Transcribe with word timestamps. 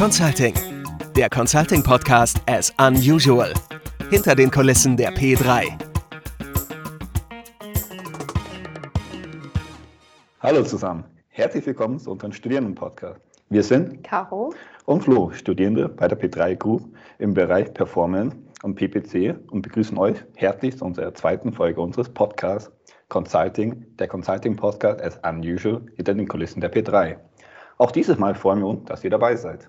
Consulting. 0.00 0.54
Der 1.14 1.28
Consulting 1.28 1.82
Podcast 1.82 2.40
as 2.46 2.72
unusual. 2.78 3.52
Hinter 4.08 4.34
den 4.34 4.50
Kulissen 4.50 4.96
der 4.96 5.12
P3. 5.12 5.66
Hallo 10.40 10.62
zusammen. 10.62 11.04
Herzlich 11.28 11.66
willkommen 11.66 11.98
zu 11.98 12.12
unserem 12.12 12.32
Studierenden-Podcast. 12.32 13.20
Wir 13.50 13.62
sind 13.62 14.02
Caro 14.02 14.54
und 14.86 15.04
Flo, 15.04 15.32
Studierende 15.32 15.90
bei 15.90 16.08
der 16.08 16.18
P3 16.18 16.56
Group 16.56 16.82
im 17.18 17.34
Bereich 17.34 17.70
Performance 17.74 18.34
und 18.62 18.76
PPC 18.76 19.36
und 19.50 19.60
begrüßen 19.60 19.98
euch 19.98 20.16
herzlich 20.36 20.78
zu 20.78 20.86
unserer 20.86 21.12
zweiten 21.12 21.52
Folge 21.52 21.78
unseres 21.78 22.08
Podcasts 22.08 22.72
Consulting, 23.10 23.84
der 23.98 24.08
Consulting 24.08 24.56
Podcast 24.56 25.02
as 25.02 25.20
unusual 25.30 25.82
hinter 25.96 26.14
den 26.14 26.26
Kulissen 26.26 26.62
der 26.62 26.72
P3. 26.72 27.18
Auch 27.76 27.90
dieses 27.90 28.16
Mal 28.16 28.34
freuen 28.34 28.60
wir 28.60 28.68
uns, 28.68 28.86
dass 28.86 29.04
ihr 29.04 29.10
dabei 29.10 29.36
seid. 29.36 29.68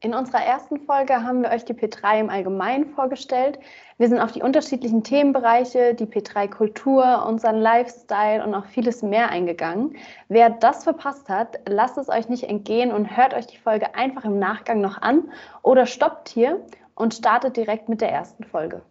In 0.00 0.14
unserer 0.14 0.44
ersten 0.44 0.78
Folge 0.80 1.22
haben 1.22 1.40
wir 1.40 1.50
euch 1.50 1.64
die 1.64 1.72
P3 1.72 2.20
im 2.20 2.28
Allgemeinen 2.28 2.84
vorgestellt. 2.84 3.58
Wir 3.96 4.08
sind 4.08 4.20
auf 4.20 4.30
die 4.30 4.42
unterschiedlichen 4.42 5.02
Themenbereiche, 5.02 5.94
die 5.94 6.04
P3-Kultur, 6.04 7.24
unseren 7.26 7.56
Lifestyle 7.56 8.44
und 8.44 8.54
auch 8.54 8.66
vieles 8.66 9.02
mehr 9.02 9.30
eingegangen. 9.30 9.96
Wer 10.28 10.50
das 10.50 10.84
verpasst 10.84 11.30
hat, 11.30 11.60
lasst 11.66 11.96
es 11.96 12.10
euch 12.10 12.28
nicht 12.28 12.44
entgehen 12.44 12.92
und 12.92 13.16
hört 13.16 13.32
euch 13.32 13.46
die 13.46 13.56
Folge 13.56 13.94
einfach 13.94 14.26
im 14.26 14.38
Nachgang 14.38 14.82
noch 14.82 15.00
an 15.00 15.30
oder 15.62 15.86
stoppt 15.86 16.28
hier 16.28 16.60
und 16.94 17.14
startet 17.14 17.56
direkt 17.56 17.88
mit 17.88 18.02
der 18.02 18.10
ersten 18.10 18.44
Folge. 18.44 18.82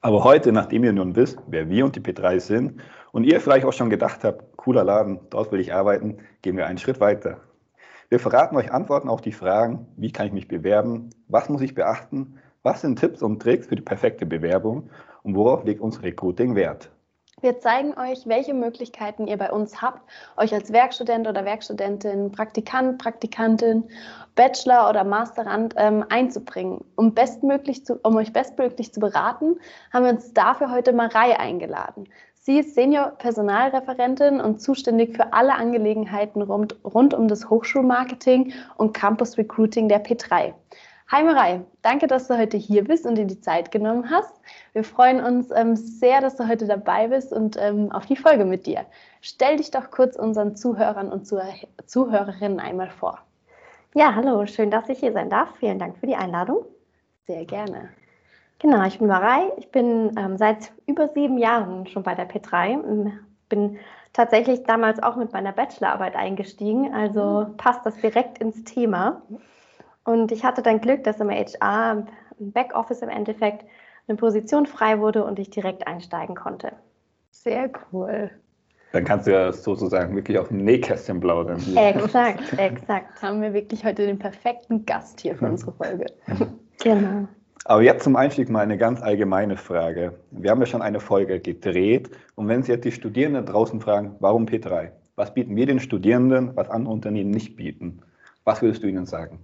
Aber 0.00 0.24
heute, 0.24 0.50
nachdem 0.50 0.84
ihr 0.84 0.94
nun 0.94 1.14
wisst, 1.14 1.38
wer 1.46 1.68
wir 1.68 1.84
und 1.84 1.94
die 1.94 2.00
P3 2.00 2.40
sind 2.40 2.80
und 3.12 3.24
ihr 3.24 3.38
vielleicht 3.38 3.66
auch 3.66 3.72
schon 3.74 3.90
gedacht 3.90 4.24
habt, 4.24 4.56
cooler 4.56 4.82
Laden, 4.82 5.20
dort 5.28 5.52
will 5.52 5.60
ich 5.60 5.74
arbeiten, 5.74 6.16
gehen 6.40 6.56
wir 6.56 6.66
einen 6.66 6.78
Schritt 6.78 7.00
weiter. 7.00 7.42
Wir 8.08 8.20
verraten 8.20 8.56
euch 8.56 8.72
Antworten 8.72 9.08
auf 9.08 9.20
die 9.20 9.32
Fragen, 9.32 9.88
wie 9.96 10.12
kann 10.12 10.26
ich 10.28 10.32
mich 10.32 10.46
bewerben, 10.46 11.10
was 11.26 11.48
muss 11.48 11.60
ich 11.60 11.74
beachten, 11.74 12.38
was 12.62 12.80
sind 12.80 13.00
Tipps 13.00 13.20
und 13.20 13.42
Tricks 13.42 13.66
für 13.66 13.74
die 13.74 13.82
perfekte 13.82 14.26
Bewerbung 14.26 14.90
und 15.24 15.34
worauf 15.34 15.64
legt 15.64 15.80
uns 15.80 16.02
Recruiting 16.02 16.54
Wert. 16.54 16.90
Wir 17.42 17.58
zeigen 17.58 17.98
euch, 17.98 18.26
welche 18.26 18.54
Möglichkeiten 18.54 19.26
ihr 19.26 19.36
bei 19.36 19.50
uns 19.50 19.82
habt, 19.82 20.08
euch 20.36 20.54
als 20.54 20.72
Werkstudent 20.72 21.26
oder 21.28 21.44
Werkstudentin, 21.44 22.32
Praktikant, 22.32 22.96
Praktikantin, 22.96 23.84
Bachelor 24.36 24.88
oder 24.88 25.04
Masterand 25.04 25.74
ähm, 25.76 26.04
einzubringen. 26.08 26.82
Um, 26.94 27.12
bestmöglich 27.12 27.84
zu, 27.84 27.98
um 28.04 28.16
euch 28.16 28.32
bestmöglich 28.32 28.94
zu 28.94 29.00
beraten, 29.00 29.56
haben 29.92 30.04
wir 30.04 30.12
uns 30.12 30.32
dafür 30.32 30.70
heute 30.70 30.94
Marei 30.94 31.38
eingeladen. 31.38 32.08
Sie 32.46 32.60
ist 32.60 32.76
Senior-Personalreferentin 32.76 34.40
und 34.40 34.62
zuständig 34.62 35.16
für 35.16 35.32
alle 35.32 35.54
Angelegenheiten 35.54 36.42
rund, 36.42 36.76
rund 36.84 37.12
um 37.12 37.26
das 37.26 37.50
Hochschulmarketing 37.50 38.52
und 38.76 38.92
Campus 38.94 39.36
Recruiting 39.36 39.88
der 39.88 40.04
P3. 40.04 40.54
Hi 41.08 41.24
Marei, 41.24 41.62
danke, 41.82 42.06
dass 42.06 42.28
du 42.28 42.38
heute 42.38 42.56
hier 42.56 42.84
bist 42.84 43.04
und 43.04 43.16
dir 43.16 43.24
die 43.24 43.40
Zeit 43.40 43.72
genommen 43.72 44.08
hast. 44.10 44.32
Wir 44.74 44.84
freuen 44.84 45.20
uns 45.24 45.50
ähm, 45.50 45.74
sehr, 45.74 46.20
dass 46.20 46.36
du 46.36 46.46
heute 46.46 46.68
dabei 46.68 47.08
bist 47.08 47.32
und 47.32 47.56
ähm, 47.58 47.90
auf 47.90 48.06
die 48.06 48.14
Folge 48.14 48.44
mit 48.44 48.66
dir. 48.66 48.86
Stell 49.22 49.56
dich 49.56 49.72
doch 49.72 49.90
kurz 49.90 50.14
unseren 50.14 50.54
Zuhörern 50.54 51.10
und 51.10 51.26
Zuh 51.26 51.40
Zuhörerinnen 51.84 52.60
einmal 52.60 52.90
vor. 52.90 53.18
Ja, 53.92 54.14
hallo, 54.14 54.46
schön, 54.46 54.70
dass 54.70 54.88
ich 54.88 55.00
hier 55.00 55.12
sein 55.12 55.30
darf. 55.30 55.48
Vielen 55.58 55.80
Dank 55.80 55.98
für 55.98 56.06
die 56.06 56.14
Einladung. 56.14 56.64
Sehr 57.26 57.44
gerne. 57.44 57.88
Genau, 58.58 58.84
ich 58.86 58.98
bin 58.98 59.08
Marei. 59.08 59.52
Ich 59.58 59.70
bin 59.70 60.12
ähm, 60.18 60.36
seit 60.38 60.72
über 60.86 61.08
sieben 61.08 61.38
Jahren 61.38 61.86
schon 61.86 62.02
bei 62.02 62.14
der 62.14 62.28
P3. 62.28 62.70
Ähm, 62.70 63.12
bin 63.48 63.78
tatsächlich 64.12 64.64
damals 64.64 65.02
auch 65.02 65.16
mit 65.16 65.32
meiner 65.32 65.52
Bachelorarbeit 65.52 66.16
eingestiegen, 66.16 66.92
also 66.94 67.46
mhm. 67.48 67.56
passt 67.58 67.84
das 67.84 67.96
direkt 67.96 68.38
ins 68.38 68.64
Thema. 68.64 69.22
Und 70.04 70.32
ich 70.32 70.44
hatte 70.44 70.62
dann 70.62 70.80
Glück, 70.80 71.04
dass 71.04 71.20
im 71.20 71.30
HR, 71.30 72.06
im 72.38 72.52
Backoffice 72.52 73.02
im 73.02 73.08
Endeffekt, 73.08 73.64
eine 74.08 74.16
Position 74.16 74.66
frei 74.66 75.00
wurde 75.00 75.24
und 75.24 75.38
ich 75.38 75.50
direkt 75.50 75.86
einsteigen 75.86 76.36
konnte. 76.36 76.72
Sehr 77.30 77.70
cool. 77.92 78.30
Dann 78.92 79.04
kannst 79.04 79.26
du 79.26 79.32
ja 79.32 79.52
sozusagen 79.52 80.14
wirklich 80.14 80.38
auf 80.38 80.48
dem 80.48 80.64
Nähkästchen 80.64 81.20
plaudern. 81.20 81.60
Exakt, 81.76 82.52
exakt. 82.56 83.20
Haben 83.20 83.42
wir 83.42 83.52
wirklich 83.52 83.84
heute 83.84 84.06
den 84.06 84.18
perfekten 84.18 84.86
Gast 84.86 85.20
hier 85.20 85.34
für 85.34 85.46
unsere 85.46 85.72
Folge. 85.72 86.06
Genau. 86.82 87.26
Aber 87.68 87.82
jetzt 87.82 88.04
zum 88.04 88.14
Einstieg 88.14 88.48
mal 88.48 88.60
eine 88.60 88.78
ganz 88.78 89.02
allgemeine 89.02 89.56
Frage. 89.56 90.14
Wir 90.30 90.52
haben 90.52 90.60
ja 90.60 90.66
schon 90.66 90.82
eine 90.82 91.00
Folge 91.00 91.40
gedreht 91.40 92.08
und 92.36 92.46
wenn 92.46 92.62
Sie 92.62 92.70
jetzt 92.70 92.84
die 92.84 92.92
Studierenden 92.92 93.44
draußen 93.44 93.80
fragen, 93.80 94.14
warum 94.20 94.46
P3? 94.46 94.92
Was 95.16 95.34
bieten 95.34 95.56
wir 95.56 95.66
den 95.66 95.80
Studierenden, 95.80 96.54
was 96.54 96.70
andere 96.70 96.94
Unternehmen 96.94 97.32
nicht 97.32 97.56
bieten? 97.56 98.02
Was 98.44 98.62
würdest 98.62 98.84
du 98.84 98.86
ihnen 98.86 99.04
sagen? 99.04 99.40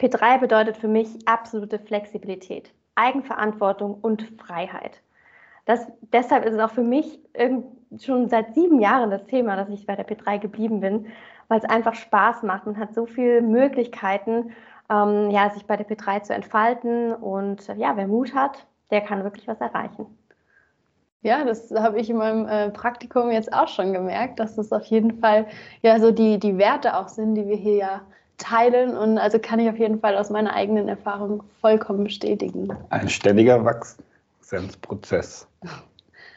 P3 0.00 0.38
bedeutet 0.38 0.78
für 0.78 0.88
mich 0.88 1.08
absolute 1.26 1.78
Flexibilität, 1.78 2.72
Eigenverantwortung 2.94 3.98
und 4.00 4.22
Freiheit. 4.38 5.02
Das, 5.66 5.88
deshalb 6.14 6.46
ist 6.46 6.54
es 6.54 6.58
auch 6.58 6.70
für 6.70 6.82
mich 6.82 7.18
schon 8.02 8.30
seit 8.30 8.54
sieben 8.54 8.80
Jahren 8.80 9.10
das 9.10 9.26
Thema, 9.26 9.56
dass 9.56 9.68
ich 9.68 9.84
bei 9.84 9.94
der 9.94 10.08
P3 10.08 10.38
geblieben 10.38 10.80
bin, 10.80 11.08
weil 11.48 11.58
es 11.58 11.68
einfach 11.68 11.94
Spaß 11.94 12.44
macht. 12.44 12.64
Man 12.64 12.78
hat 12.78 12.94
so 12.94 13.04
viele 13.04 13.42
Möglichkeiten 13.42 14.52
ähm, 14.90 15.30
ja, 15.30 15.50
sich 15.50 15.66
bei 15.66 15.76
der 15.76 15.88
P3 15.88 16.22
zu 16.22 16.34
entfalten. 16.34 17.14
Und 17.14 17.68
ja, 17.76 17.96
wer 17.96 18.06
Mut 18.06 18.34
hat, 18.34 18.66
der 18.90 19.00
kann 19.00 19.24
wirklich 19.24 19.46
was 19.48 19.60
erreichen. 19.60 20.06
Ja, 21.22 21.44
das 21.44 21.70
habe 21.70 22.00
ich 22.00 22.08
in 22.08 22.16
meinem 22.16 22.48
äh, 22.48 22.70
Praktikum 22.70 23.30
jetzt 23.30 23.52
auch 23.52 23.68
schon 23.68 23.92
gemerkt, 23.92 24.40
dass 24.40 24.56
das 24.56 24.72
auf 24.72 24.86
jeden 24.86 25.20
Fall 25.20 25.46
ja 25.82 26.00
so 26.00 26.10
die, 26.10 26.38
die 26.38 26.56
Werte 26.56 26.96
auch 26.96 27.08
sind, 27.08 27.34
die 27.34 27.46
wir 27.46 27.56
hier 27.56 27.76
ja 27.76 28.00
teilen. 28.38 28.96
Und 28.96 29.18
also 29.18 29.38
kann 29.38 29.60
ich 29.60 29.68
auf 29.68 29.78
jeden 29.78 30.00
Fall 30.00 30.16
aus 30.16 30.30
meiner 30.30 30.54
eigenen 30.54 30.88
Erfahrung 30.88 31.42
vollkommen 31.60 32.04
bestätigen. 32.04 32.74
Ein 32.88 33.08
ständiger 33.08 33.62
Wachstumsprozess. 33.62 35.46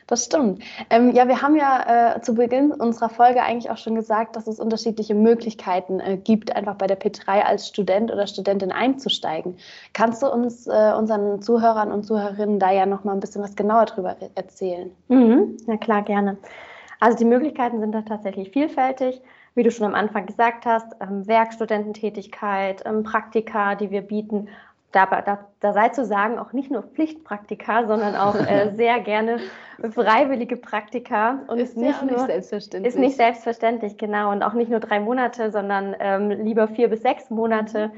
Das 0.08 0.26
stimmt. 0.26 0.64
Ähm, 0.90 1.12
ja, 1.12 1.28
wir 1.28 1.42
haben 1.42 1.56
ja 1.56 2.16
äh, 2.16 2.22
zu 2.22 2.36
Beginn 2.36 2.72
unserer 2.72 3.10
Folge 3.10 3.42
eigentlich 3.42 3.72
auch 3.72 3.78
schon 3.78 3.96
gesagt, 3.96 4.36
dass 4.36 4.48
es 4.48 4.60
unterschiedliche 4.60 5.16
Möglichkeiten 5.16 6.00
äh, 6.00 6.18
gibt, 6.18 6.56
einfach 6.56 6.76
bei 6.76 6.88
der 6.88 7.00
P3 7.00 7.42
als 7.42 7.68
Student 7.68 8.12
oder 8.12 8.28
Studentin 8.28 8.72
einzusteigen. 8.72 9.58
Kannst 9.94 10.22
du 10.22 10.28
uns, 10.28 10.68
äh, 10.68 10.94
unseren 10.98 11.42
Zuhörern 11.42 11.92
und 11.92 12.04
Zuhörerinnen, 12.04 12.60
da 12.60 12.72
ja 12.72 12.86
noch 12.86 13.04
mal 13.04 13.14
ein 13.14 13.20
bisschen 13.20 13.42
was 13.42 13.56
genauer 13.56 13.86
drüber 13.86 14.16
erzählen? 14.36 14.92
Mhm, 15.08 15.58
na 15.68 15.78
klar, 15.78 16.02
gerne. 16.02 16.38
Also 17.00 17.18
die 17.18 17.26
Möglichkeiten 17.26 17.80
sind 17.80 17.92
da 17.92 18.02
tatsächlich 18.02 18.52
vielfältig. 18.52 19.22
Wie 19.56 19.64
du 19.64 19.72
schon 19.72 19.86
am 19.86 19.94
Anfang 19.94 20.26
gesagt 20.26 20.66
hast, 20.66 20.96
ähm, 21.00 21.28
Werkstudententätigkeit, 21.28 22.82
ähm, 22.86 23.04
Praktika, 23.04 23.76
die 23.76 23.92
wir 23.92 24.02
bieten, 24.02 24.48
da, 24.94 25.06
da, 25.22 25.40
da 25.60 25.74
sei 25.74 25.90
zu 25.90 26.06
sagen, 26.06 26.40
auch 26.40 26.54
nicht 26.54 26.72
nur 26.72 26.84
Pflichtpraktika, 26.84 27.86
sondern 27.88 28.16
auch 28.16 28.36
äh, 28.36 28.72
sehr 28.76 29.00
gerne 29.00 29.40
freiwillige 29.92 30.56
Praktika. 30.56 31.40
Und 31.48 31.60
ist 31.60 31.76
nicht, 31.76 32.00
ja 32.00 32.06
nur, 32.06 32.14
nicht 32.14 32.26
selbstverständlich. 32.28 32.94
Ist 32.94 33.00
nicht 33.00 33.18
selbstverständlich, 33.18 33.98
genau. 33.98 34.32
Und 34.32 34.44
auch 34.44 34.54
nicht 34.54 34.70
nur 34.70 34.80
drei 34.80 35.00
Monate, 35.00 35.52
sondern 35.52 35.96
ähm, 36.00 36.30
lieber 36.30 36.68
vier 36.68 36.90
bis 36.90 37.02
sechs 37.02 37.30
Monate. 37.30 37.88
Mhm. 37.88 37.92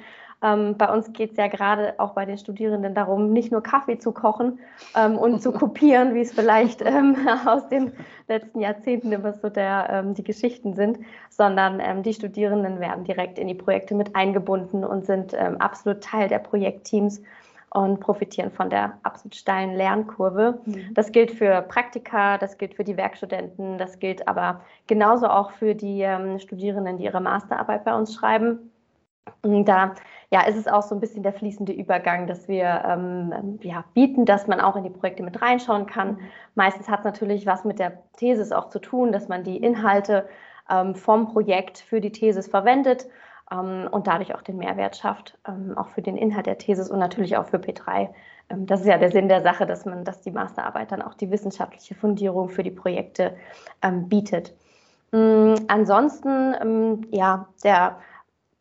Ähm, 0.44 0.78
bei 0.78 0.92
uns 0.92 1.12
geht 1.14 1.32
es 1.32 1.38
ja 1.38 1.48
gerade 1.48 1.96
auch 1.98 2.14
bei 2.14 2.26
den 2.26 2.38
Studierenden 2.38 2.94
darum, 2.94 3.32
nicht 3.32 3.52
nur 3.52 3.64
Kaffee 3.64 3.98
zu 3.98 4.12
kochen 4.12 4.60
ähm, 4.96 5.18
und 5.18 5.42
zu 5.42 5.52
kopieren, 5.54 6.14
wie 6.14 6.22
es 6.22 6.34
vielleicht 6.34 6.82
ähm, 6.82 7.16
aus 7.46 7.68
den 7.70 7.94
letzten 8.28 8.60
Jahrzehnten 8.60 9.12
immer 9.12 9.34
so 9.34 9.50
der, 9.50 9.88
ähm, 9.90 10.14
die 10.14 10.24
Geschichten 10.24 10.74
sind, 10.74 11.00
sondern 11.30 11.80
ähm, 11.80 12.04
die 12.04 12.14
Studierenden 12.14 12.80
werden 12.80 13.04
direkt 13.06 13.40
in 13.40 13.48
die 13.48 13.56
Projekte 13.56 13.96
mit 13.96 14.16
eingebunden 14.16 14.84
und 14.84 15.06
sind 15.06 15.34
ähm, 15.34 15.58
absolut 15.62 16.02
Teil 16.02 16.28
der 16.28 16.40
Projektteams 16.40 17.22
und 17.70 18.00
profitieren 18.00 18.52
von 18.52 18.70
der 18.70 18.98
absolut 19.04 19.36
steilen 19.36 19.74
Lernkurve. 19.74 20.60
Mhm. 20.66 20.94
Das 20.94 21.12
gilt 21.12 21.32
für 21.32 21.62
Praktika, 21.62 22.38
das 22.38 22.58
gilt 22.58 22.74
für 22.74 22.86
die 22.86 22.96
Werkstudenten, 22.96 23.78
das 23.78 24.00
gilt 24.00 24.28
aber 24.30 24.62
genauso 24.88 25.28
auch 25.28 25.52
für 25.52 25.76
die 25.76 26.08
Studierenden, 26.38 26.98
die 26.98 27.04
ihre 27.04 27.20
Masterarbeit 27.20 27.84
bei 27.84 27.94
uns 27.94 28.16
schreiben. 28.16 28.72
Und 29.42 29.66
da 29.66 29.96
ja, 30.32 30.42
ist 30.42 30.58
es 30.58 30.68
auch 30.68 30.82
so 30.82 30.96
ein 30.96 31.00
bisschen 31.00 31.24
der 31.24 31.34
fließende 31.34 31.72
Übergang, 31.72 32.28
dass 32.28 32.48
wir 32.48 32.84
ähm, 32.86 33.60
ja, 33.62 33.84
bieten, 33.94 34.26
dass 34.26 34.48
man 34.48 34.60
auch 34.60 34.76
in 34.76 34.84
die 34.84 34.90
Projekte 34.90 35.24
mit 35.24 35.42
reinschauen 35.42 35.86
kann. 35.86 36.14
Mhm. 36.14 36.20
Meistens 36.56 36.90
hat 36.90 37.00
es 37.00 37.06
natürlich 37.06 37.46
was 37.46 37.64
mit 37.64 37.80
der 37.80 38.04
Thesis 38.18 38.52
auch 38.52 38.70
zu 38.70 38.80
tun, 38.80 39.12
dass 39.12 39.28
man 39.28 39.44
die 39.44 39.58
Inhalte 39.58 40.28
ähm, 40.70 40.96
vom 40.96 41.28
Projekt 41.28 41.78
für 41.78 42.02
die 42.02 42.12
Thesis 42.12 42.48
verwendet 42.48 43.08
ähm, 43.52 43.88
und 43.92 44.08
dadurch 44.08 44.34
auch 44.34 44.42
den 44.42 44.58
Mehrwert 44.58 44.98
schafft, 44.98 45.38
ähm, 45.48 45.78
auch 45.78 45.90
für 45.90 46.02
den 46.02 46.18
Inhalt 46.18 46.48
der 46.48 46.58
Thesis 46.58 46.90
und 46.90 47.00
natürlich 47.00 47.38
auch 47.38 47.46
für 47.46 47.58
P3. 47.58 48.10
Ähm, 48.50 48.66
das 48.66 48.82
ist 48.82 48.88
ja 48.88 48.98
der 48.98 49.12
Sinn 49.12 49.30
der 49.30 49.42
Sache, 49.42 49.66
dass 49.66 49.86
man, 49.86 50.04
dass 50.04 50.22
die 50.22 50.32
Masterarbeit 50.32 50.92
dann 50.92 51.02
auch 51.02 51.14
die 51.14 51.30
wissenschaftliche 51.30 51.96
Fundierung 51.96 52.50
für 52.50 52.64
die 52.64 52.72
Projekte 52.72 53.36
ähm, 53.82 54.10
bietet. 54.10 54.54
Mhm, 55.12 55.56
ansonsten, 55.68 57.06
ja, 57.12 57.48
der 57.64 57.98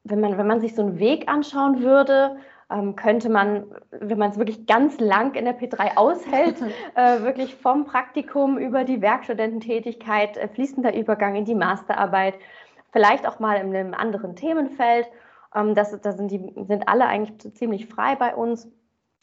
wenn 0.04 0.20
man, 0.20 0.38
wenn 0.38 0.46
man 0.46 0.60
sich 0.60 0.74
so 0.74 0.82
einen 0.82 0.98
Weg 0.98 1.28
anschauen 1.28 1.80
würde, 1.80 2.36
ähm, 2.70 2.96
könnte 2.96 3.28
man, 3.28 3.64
wenn 3.90 4.18
man 4.18 4.30
es 4.30 4.38
wirklich 4.38 4.66
ganz 4.66 4.98
lang 5.00 5.34
in 5.34 5.44
der 5.44 5.58
P3 5.58 5.96
aushält, 5.96 6.56
äh, 6.94 7.22
wirklich 7.22 7.54
vom 7.56 7.84
Praktikum 7.84 8.58
über 8.58 8.84
die 8.84 9.00
Werkstudententätigkeit, 9.00 10.36
äh, 10.36 10.48
fließender 10.48 10.94
Übergang 10.94 11.34
in 11.34 11.44
die 11.44 11.54
Masterarbeit, 11.54 12.34
vielleicht 12.92 13.26
auch 13.26 13.38
mal 13.38 13.56
in 13.56 13.74
einem 13.74 13.94
anderen 13.94 14.36
Themenfeld 14.36 15.08
Ähm, 15.54 15.74
das, 15.74 15.98
da 16.00 16.12
sind, 16.12 16.30
die, 16.30 16.52
sind 16.66 16.88
alle 16.88 17.06
eigentlich 17.06 17.54
ziemlich 17.54 17.86
frei 17.86 18.16
bei 18.16 18.34
uns. 18.34 18.68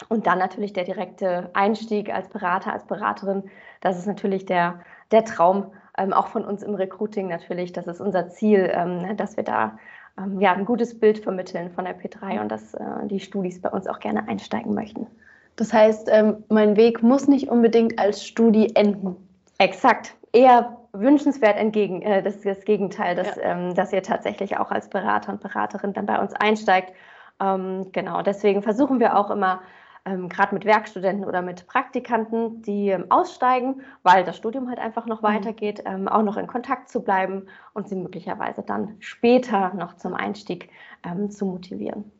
Und 0.10 0.26
dann 0.28 0.40
natürlich 0.40 0.74
der 0.74 0.86
direkte 0.86 1.50
Einstieg 1.54 2.12
als 2.14 2.30
Berater, 2.30 2.74
als 2.74 2.86
Beraterin. 2.86 3.44
Das 3.82 4.00
ist 4.00 4.08
natürlich 4.08 4.46
der, 4.46 4.80
der 5.12 5.26
Traum, 5.26 5.74
ähm, 5.98 6.14
auch 6.14 6.28
von 6.28 6.46
uns 6.46 6.64
im 6.64 6.74
Recruiting 6.74 7.28
natürlich. 7.28 7.74
Das 7.74 7.88
ist 7.88 8.02
unser 8.02 8.30
Ziel, 8.30 8.72
ähm, 8.74 9.16
dass 9.18 9.38
wir 9.38 9.44
da 9.44 9.78
ähm, 10.18 10.40
ja, 10.40 10.54
ein 10.54 10.66
gutes 10.66 11.00
Bild 11.00 11.20
vermitteln 11.20 11.72
von 11.72 11.86
der 11.86 12.00
P3 12.00 12.42
und 12.42 12.50
dass 12.50 12.74
äh, 12.74 12.84
die 13.06 13.20
Studis 13.20 13.62
bei 13.62 13.70
uns 13.70 13.88
auch 13.88 14.00
gerne 14.00 14.28
einsteigen 14.28 14.74
möchten. 14.74 15.08
Das 15.56 15.74
heißt, 15.74 16.10
ähm, 16.12 16.44
mein 16.50 16.76
Weg 16.76 17.04
muss 17.04 17.28
nicht 17.28 17.50
unbedingt 17.50 18.00
als 18.00 18.26
Studi 18.26 18.72
enden. 18.76 19.16
Exakt. 19.58 20.16
Eher 20.34 20.78
wünschenswert 20.94 21.58
entgegen, 21.58 22.02
äh, 22.02 22.22
das 22.22 22.36
ist 22.38 22.46
das 22.46 22.66
Gegenteil, 22.66 23.16
dass, 23.16 23.36
ja. 23.36 23.44
ähm, 23.44 23.76
dass 23.76 23.94
ihr 23.94 24.04
tatsächlich 24.04 24.58
auch 24.58 24.72
als 24.72 24.90
Berater 24.90 25.34
und 25.34 25.42
Beraterin 25.42 25.94
dann 25.94 26.06
bei 26.06 26.20
uns 26.20 26.34
einsteigt. 26.34 26.94
Ähm, 27.40 27.92
genau, 27.92 28.22
deswegen 28.22 28.62
versuchen 28.62 29.00
wir 29.00 29.18
auch 29.18 29.30
immer, 29.30 29.62
ähm, 30.06 30.30
gerade 30.30 30.54
mit 30.54 30.66
Werkstudenten 30.66 31.26
oder 31.26 31.42
mit 31.42 31.68
Praktikanten, 31.68 32.62
die 32.62 32.90
ähm, 32.90 33.06
aussteigen, 33.10 33.82
weil 34.04 34.24
das 34.24 34.38
Studium 34.38 34.68
halt 34.70 34.80
einfach 34.80 35.06
noch 35.06 35.22
mhm. 35.22 35.28
weitergeht, 35.28 35.84
ähm, 35.86 36.08
auch 36.08 36.24
noch 36.24 36.38
in 36.38 36.48
Kontakt 36.48 36.90
zu 36.90 37.02
bleiben 37.02 37.48
und 37.74 37.88
sie 37.88 37.96
möglicherweise 37.96 38.64
dann 38.64 38.96
später 39.00 39.74
noch 39.74 39.96
zum 39.98 40.14
Einstieg 40.14 40.70
ähm, 41.04 41.30
zu 41.30 41.46
motivieren. 41.46 42.12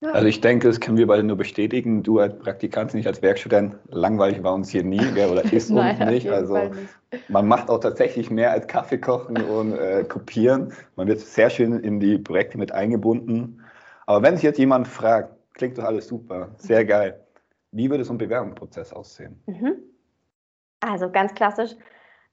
Also 0.00 0.26
ich 0.26 0.40
denke, 0.40 0.68
das 0.68 0.78
können 0.78 0.96
wir 0.96 1.08
beide 1.08 1.24
nur 1.24 1.36
bestätigen. 1.36 2.04
Du 2.04 2.20
als 2.20 2.38
Praktikant, 2.38 2.94
nicht 2.94 3.08
als 3.08 3.20
Werkstudent, 3.20 3.74
langweilig 3.88 4.44
war 4.44 4.54
uns 4.54 4.70
hier 4.70 4.84
nie 4.84 5.04
gell, 5.14 5.28
oder 5.28 5.42
ist 5.52 5.70
uns 5.70 5.80
Nein, 5.80 6.08
nicht. 6.08 6.30
Also 6.30 6.56
nicht. 6.56 7.28
man 7.28 7.48
macht 7.48 7.68
auch 7.68 7.80
tatsächlich 7.80 8.30
mehr 8.30 8.52
als 8.52 8.68
Kaffee 8.68 8.98
kochen 8.98 9.36
und 9.36 9.72
äh, 9.76 10.04
kopieren. 10.04 10.72
Man 10.94 11.08
wird 11.08 11.18
sehr 11.18 11.50
schön 11.50 11.80
in 11.80 11.98
die 11.98 12.16
Projekte 12.16 12.58
mit 12.58 12.70
eingebunden. 12.70 13.60
Aber 14.06 14.22
wenn 14.22 14.36
sich 14.36 14.44
jetzt 14.44 14.58
jemand 14.58 14.86
fragt, 14.86 15.34
klingt 15.54 15.76
doch 15.78 15.84
alles 15.84 16.06
super, 16.06 16.48
sehr 16.58 16.84
geil. 16.84 17.18
Wie 17.70 17.90
würde 17.90 18.04
so 18.04 18.12
ein 18.14 18.18
Bewerbungsprozess 18.18 18.92
aussehen? 18.92 19.42
Mhm. 19.46 19.76
Also 20.80 21.10
ganz 21.10 21.34
klassisch, 21.34 21.74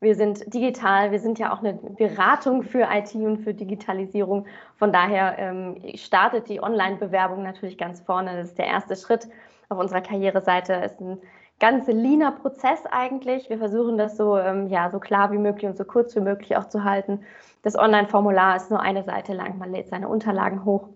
wir 0.02 0.16
sind 0.16 0.54
digital, 0.54 1.12
wir 1.12 1.20
sind 1.20 1.40
ja 1.40 1.54
auch 1.54 1.60
eine 1.60 1.74
Beratung 1.74 2.64
für 2.64 2.88
IT 2.92 3.16
und 3.16 3.40
für 3.40 3.54
Digitalisierung. 3.54 4.46
Von 4.78 4.92
daher 4.92 5.38
ähm, 5.40 5.82
startet 5.96 6.50
die 6.50 6.62
Online-Bewerbung 6.62 7.44
natürlich 7.44 7.78
ganz 7.78 8.02
vorne. 8.02 8.36
Das 8.36 8.50
ist 8.50 8.58
der 8.58 8.68
erste 8.68 8.96
Schritt 8.96 9.28
auf 9.70 9.80
unserer 9.80 10.02
Karriereseite. 10.02 10.74
Ist 10.74 11.00
ein 11.00 11.18
ganz 11.60 11.88
leaner 11.88 12.34
Prozess 12.34 12.86
eigentlich. 12.92 13.50
Wir 13.50 13.58
versuchen 13.58 13.98
das 13.98 14.18
so, 14.18 14.38
ähm, 14.38 14.68
ja, 14.68 14.90
so 14.90 15.00
klar 15.00 15.32
wie 15.32 15.38
möglich 15.38 15.66
und 15.66 15.78
so 15.78 15.86
kurz 15.86 16.16
wie 16.16 16.22
möglich 16.22 16.58
auch 16.58 16.68
zu 16.68 16.84
halten. 16.84 17.22
Das 17.64 17.78
Online-Formular 17.78 18.58
ist 18.58 18.70
nur 18.70 18.82
eine 18.82 19.04
Seite 19.04 19.34
lang. 19.34 19.58
Man 19.58 19.72
lädt 19.72 19.88
seine 19.88 20.10
Unterlagen 20.10 20.66
hoch, 20.66 20.90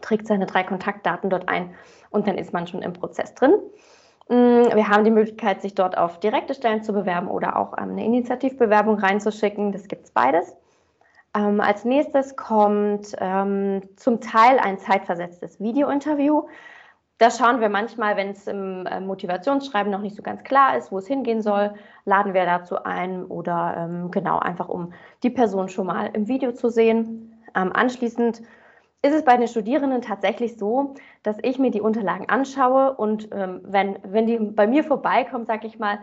trägt 0.00 0.26
seine 0.26 0.46
drei 0.46 0.62
Kontaktdaten 0.62 1.30
dort 1.30 1.48
ein 1.48 1.74
und 2.10 2.26
dann 2.26 2.38
ist 2.38 2.52
man 2.52 2.66
schon 2.66 2.82
im 2.82 2.92
Prozess 2.92 3.34
drin. 3.34 3.54
Mm, 4.28 4.74
wir 4.74 4.88
haben 4.88 5.04
die 5.04 5.10
Möglichkeit, 5.10 5.62
sich 5.62 5.74
dort 5.74 5.96
auf 5.96 6.18
direkte 6.18 6.54
Stellen 6.54 6.82
zu 6.82 6.92
bewerben 6.92 7.28
oder 7.28 7.56
auch 7.56 7.76
ähm, 7.78 7.90
eine 7.90 8.04
Initiativbewerbung 8.04 8.98
reinzuschicken. 8.98 9.72
Das 9.72 9.86
gibt 9.86 10.06
es 10.06 10.10
beides. 10.10 10.56
Ähm, 11.36 11.60
als 11.60 11.84
nächstes 11.84 12.36
kommt 12.36 13.14
ähm, 13.18 13.82
zum 13.96 14.20
Teil 14.20 14.58
ein 14.58 14.78
zeitversetztes 14.78 15.60
Videointerview. 15.60 16.44
Da 17.18 17.30
schauen 17.30 17.60
wir 17.60 17.68
manchmal, 17.68 18.16
wenn 18.16 18.30
es 18.30 18.46
im 18.46 18.84
äh, 18.86 19.00
Motivationsschreiben 19.00 19.92
noch 19.92 20.02
nicht 20.02 20.16
so 20.16 20.22
ganz 20.22 20.42
klar 20.42 20.76
ist, 20.76 20.90
wo 20.90 20.98
es 20.98 21.06
hingehen 21.06 21.40
soll, 21.40 21.74
laden 22.04 22.34
wir 22.34 22.44
dazu 22.46 22.82
ein 22.82 23.24
oder 23.24 24.08
genau 24.10 24.38
einfach, 24.38 24.68
um 24.68 24.92
die 25.22 25.30
Person 25.30 25.68
schon 25.68 25.86
mal 25.86 26.10
im 26.12 26.28
Video 26.28 26.52
zu 26.52 26.68
sehen. 26.68 27.32
Anschließend 27.52 28.42
ist 29.06 29.14
es 29.14 29.24
bei 29.24 29.36
den 29.36 29.48
Studierenden 29.48 30.02
tatsächlich 30.02 30.56
so, 30.56 30.94
dass 31.22 31.38
ich 31.42 31.58
mir 31.58 31.70
die 31.70 31.80
Unterlagen 31.80 32.28
anschaue 32.28 32.94
und 32.96 33.28
ähm, 33.32 33.60
wenn, 33.64 33.98
wenn 34.04 34.26
die 34.26 34.38
bei 34.38 34.66
mir 34.66 34.84
vorbeikommen, 34.84 35.46
sage 35.46 35.66
ich 35.66 35.78
mal, 35.78 35.98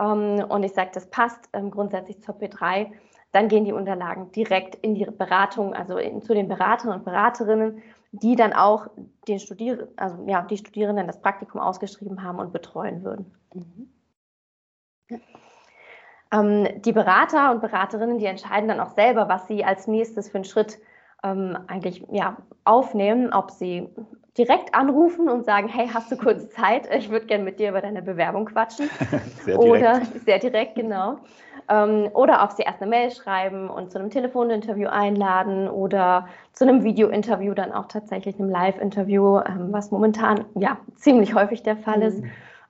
ähm, 0.00 0.44
und 0.48 0.62
ich 0.62 0.72
sage, 0.72 0.90
das 0.92 1.08
passt 1.10 1.48
ähm, 1.52 1.70
grundsätzlich 1.70 2.22
zur 2.22 2.34
P3, 2.34 2.92
dann 3.32 3.48
gehen 3.48 3.64
die 3.64 3.72
Unterlagen 3.72 4.32
direkt 4.32 4.76
in 4.76 4.94
die 4.94 5.04
Beratung, 5.04 5.74
also 5.74 5.98
in, 5.98 6.22
zu 6.22 6.34
den 6.34 6.48
Beratern 6.48 6.92
und 6.92 7.04
Beraterinnen, 7.04 7.82
die 8.12 8.34
dann 8.34 8.52
auch 8.52 8.88
den 9.28 9.38
Studier 9.38 9.88
also, 9.96 10.24
ja, 10.26 10.42
die 10.42 10.56
Studierenden 10.56 11.06
das 11.06 11.20
Praktikum 11.20 11.60
ausgeschrieben 11.60 12.22
haben 12.22 12.38
und 12.38 12.52
betreuen 12.52 13.04
würden. 13.04 13.34
Mhm. 13.52 13.92
Ja. 15.10 15.18
Ähm, 16.32 16.82
die 16.82 16.92
Berater 16.92 17.50
und 17.50 17.60
Beraterinnen, 17.60 18.18
die 18.18 18.26
entscheiden 18.26 18.68
dann 18.68 18.80
auch 18.80 18.90
selber, 18.90 19.28
was 19.28 19.46
sie 19.48 19.64
als 19.64 19.86
nächstes 19.86 20.28
für 20.28 20.38
einen 20.38 20.44
Schritt 20.44 20.78
ähm, 21.26 21.58
eigentlich 21.66 22.04
ja, 22.10 22.36
aufnehmen, 22.64 23.32
ob 23.32 23.50
sie 23.50 23.88
direkt 24.36 24.74
anrufen 24.74 25.28
und 25.28 25.44
sagen, 25.44 25.68
hey, 25.68 25.88
hast 25.92 26.12
du 26.12 26.16
kurz 26.16 26.50
Zeit? 26.50 26.88
Ich 26.94 27.10
würde 27.10 27.26
gerne 27.26 27.44
mit 27.44 27.58
dir 27.58 27.70
über 27.70 27.80
deine 27.80 28.02
Bewerbung 28.02 28.46
quatschen. 28.46 28.90
sehr 29.44 29.58
oder 29.58 30.02
sehr 30.24 30.38
direkt, 30.38 30.74
genau. 30.74 31.18
Ähm, 31.68 32.10
oder 32.12 32.44
ob 32.44 32.52
sie 32.52 32.62
erst 32.62 32.80
eine 32.80 32.90
Mail 32.90 33.10
schreiben 33.10 33.68
und 33.68 33.90
zu 33.90 33.98
einem 33.98 34.10
Telefoninterview 34.10 34.88
einladen 34.88 35.68
oder 35.68 36.28
zu 36.52 36.64
einem 36.64 36.84
Videointerview, 36.84 37.54
dann 37.54 37.72
auch 37.72 37.86
tatsächlich 37.86 38.38
einem 38.38 38.50
Live-Interview, 38.50 39.38
ähm, 39.38 39.72
was 39.72 39.90
momentan 39.90 40.44
ja 40.54 40.78
ziemlich 40.96 41.34
häufig 41.34 41.62
der 41.62 41.76
Fall 41.76 41.98
mhm. 41.98 42.02
ist. 42.02 42.22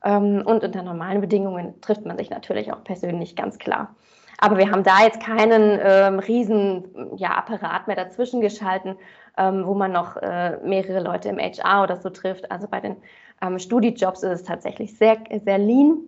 Ähm, 0.05 0.43
und 0.47 0.63
unter 0.63 0.83
normalen 0.83 1.21
Bedingungen 1.21 1.81
trifft 1.81 2.07
man 2.07 2.17
sich 2.17 2.31
natürlich 2.31 2.73
auch 2.73 2.85
persönlich 2.85 3.35
ganz 3.35 3.59
klar. 3.59 3.95
Aber 4.39 4.59
wir 4.59 4.71
haben 4.71 4.83
da 4.83 5.03
jetzt 5.03 5.21
keinen 5.21 5.79
ähm, 5.83 6.19
riesen 6.19 7.17
ja, 7.17 7.31
Apparat 7.31 7.87
mehr 7.87 7.97
dazwischen 7.97 8.41
geschalten, 8.41 8.97
ähm, 9.39 9.67
wo 9.67 9.75
man 9.75 9.93
noch 9.93 10.17
äh, 10.17 10.59
mehrere 10.63 11.01
Leute 11.01 11.29
im 11.29 11.39
HR 11.39 11.83
oder 11.83 11.97
so 11.97 12.11
trifft. 12.11 12.51
Also 12.51 12.69
bei 12.69 12.81
den 12.81 12.97
ähm, 13.41 13.59
Studijobs 13.59 14.23
ist 14.23 14.41
es 14.41 14.43
tatsächlich 14.43 14.97
sehr, 14.97 15.19
sehr 15.45 15.59
lean, 15.59 15.99